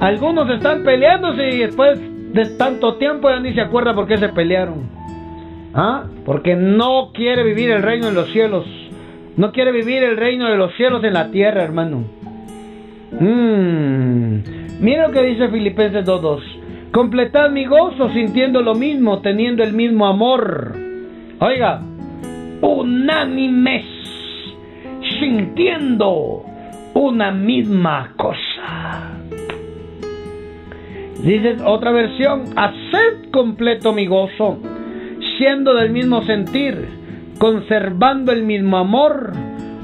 Algunos 0.00 0.48
están 0.50 0.82
peleándose 0.82 1.48
y 1.50 1.58
después 1.58 2.00
de 2.32 2.46
tanto 2.56 2.96
tiempo 2.96 3.30
ya 3.30 3.40
ni 3.40 3.52
se 3.54 3.60
acuerda 3.60 3.94
por 3.94 4.06
qué 4.06 4.16
se 4.16 4.28
pelearon. 4.30 4.88
¿Ah? 5.74 6.04
Porque 6.24 6.56
no 6.56 7.10
quiere 7.12 7.42
vivir 7.42 7.70
el 7.70 7.82
reino 7.82 8.06
de 8.06 8.14
los 8.14 8.30
cielos. 8.30 8.64
No 9.36 9.52
quiere 9.52 9.72
vivir 9.72 10.02
el 10.02 10.16
reino 10.16 10.48
de 10.50 10.56
los 10.56 10.74
cielos 10.76 11.04
en 11.04 11.12
la 11.12 11.30
tierra, 11.30 11.62
hermano. 11.62 12.04
Mmm. 13.20 14.38
Mira 14.80 15.08
lo 15.08 15.12
que 15.12 15.22
dice 15.22 15.48
Filipenses 15.48 16.04
2.2. 16.06 16.90
Completad 16.92 17.50
mi 17.50 17.66
gozo 17.66 18.10
sintiendo 18.10 18.62
lo 18.62 18.74
mismo, 18.74 19.20
teniendo 19.20 19.62
el 19.62 19.72
mismo 19.72 20.06
amor. 20.06 20.74
Oiga, 21.40 21.82
unánimes, 22.62 23.84
sintiendo 25.20 26.42
una 26.94 27.30
misma 27.30 28.12
cosa. 28.16 29.12
Dice 31.22 31.56
otra 31.64 31.90
versión, 31.90 32.44
haced 32.56 33.30
completo 33.30 33.92
mi 33.92 34.06
gozo 34.06 34.58
siendo 35.38 35.74
del 35.74 35.90
mismo 35.90 36.22
sentir, 36.22 36.88
conservando 37.38 38.32
el 38.32 38.44
mismo 38.44 38.76
amor, 38.76 39.32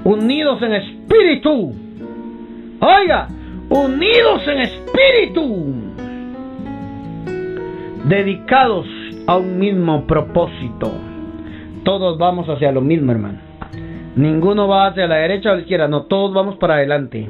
unidos 0.05 0.63
en 0.63 0.75
espíritu. 0.75 1.75
Oiga, 2.81 3.29
unidos 3.69 4.43
en 4.49 4.61
espíritu, 4.61 5.75
dedicados 8.05 8.87
a 9.27 9.37
un 9.37 9.59
mismo 9.59 10.07
propósito. 10.07 10.91
Todos 11.85 12.19
vamos 12.19 12.49
hacia 12.49 12.73
lo 12.73 12.81
mismo, 12.81 13.13
hermano. 13.13 13.39
Ninguno 14.17 14.69
va 14.69 14.89
hacia 14.89 15.07
la 15.07 15.17
derecha 15.17 15.53
o 15.53 15.55
la 15.55 15.61
izquierda, 15.63 15.89
no, 15.89 16.03
todos 16.03 16.35
vamos 16.35 16.57
para 16.57 16.75
adelante. 16.75 17.29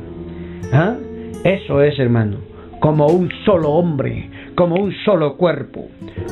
¿Ah? 0.73 0.97
Eso 1.45 1.83
es, 1.83 1.99
hermano, 1.99 2.39
como 2.81 3.07
un 3.07 3.31
solo 3.45 3.71
hombre, 3.71 4.31
como 4.55 4.77
un 4.77 4.93
solo 5.05 5.37
cuerpo, 5.37 5.89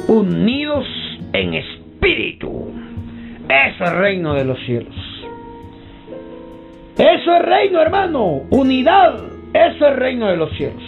unidos 0.09 0.87
en 1.33 1.55
espíritu 1.55 1.81
espíritu. 2.01 2.73
Eso 3.51 3.85
es 3.85 3.93
reino 3.93 4.35
de 4.35 4.45
los 4.45 4.59
cielos. 4.65 4.95
Eso 6.97 7.35
es 7.35 7.43
reino, 7.43 7.81
hermano. 7.81 8.43
Unidad. 8.51 9.17
Eso 9.53 9.87
es 9.89 9.97
reino 9.97 10.29
de 10.29 10.37
los 10.37 10.51
cielos. 10.57 10.83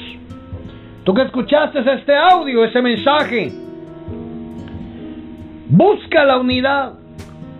Tú 1.02 1.12
que 1.12 1.22
escuchaste 1.22 1.80
este 1.80 2.14
audio, 2.14 2.64
ese 2.64 2.80
mensaje, 2.80 3.50
busca 5.68 6.24
la 6.24 6.38
unidad. 6.38 6.92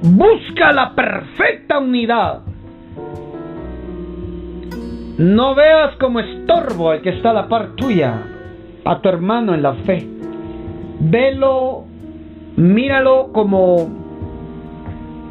Busca 0.03 0.73
la 0.73 0.95
perfecta 0.95 1.79
unidad. 1.79 2.43
No 5.19 5.55
veas 5.57 5.97
como 5.97 6.21
estorbo 6.21 6.91
al 6.91 7.03
que 7.03 7.11
está 7.11 7.31
a 7.31 7.35
la 7.35 7.49
par 7.49 7.75
tuya. 7.75 8.23
a 8.85 9.01
tu 9.01 9.09
hermano 9.09 9.55
en 9.55 9.63
la 9.63 9.75
fe. 9.75 10.07
Velo, 10.99 11.85
míralo 12.57 13.31
como 13.33 14.02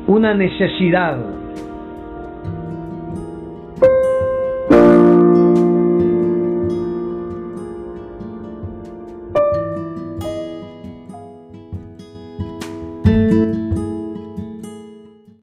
una 0.08 0.34
necesidad 0.34 1.41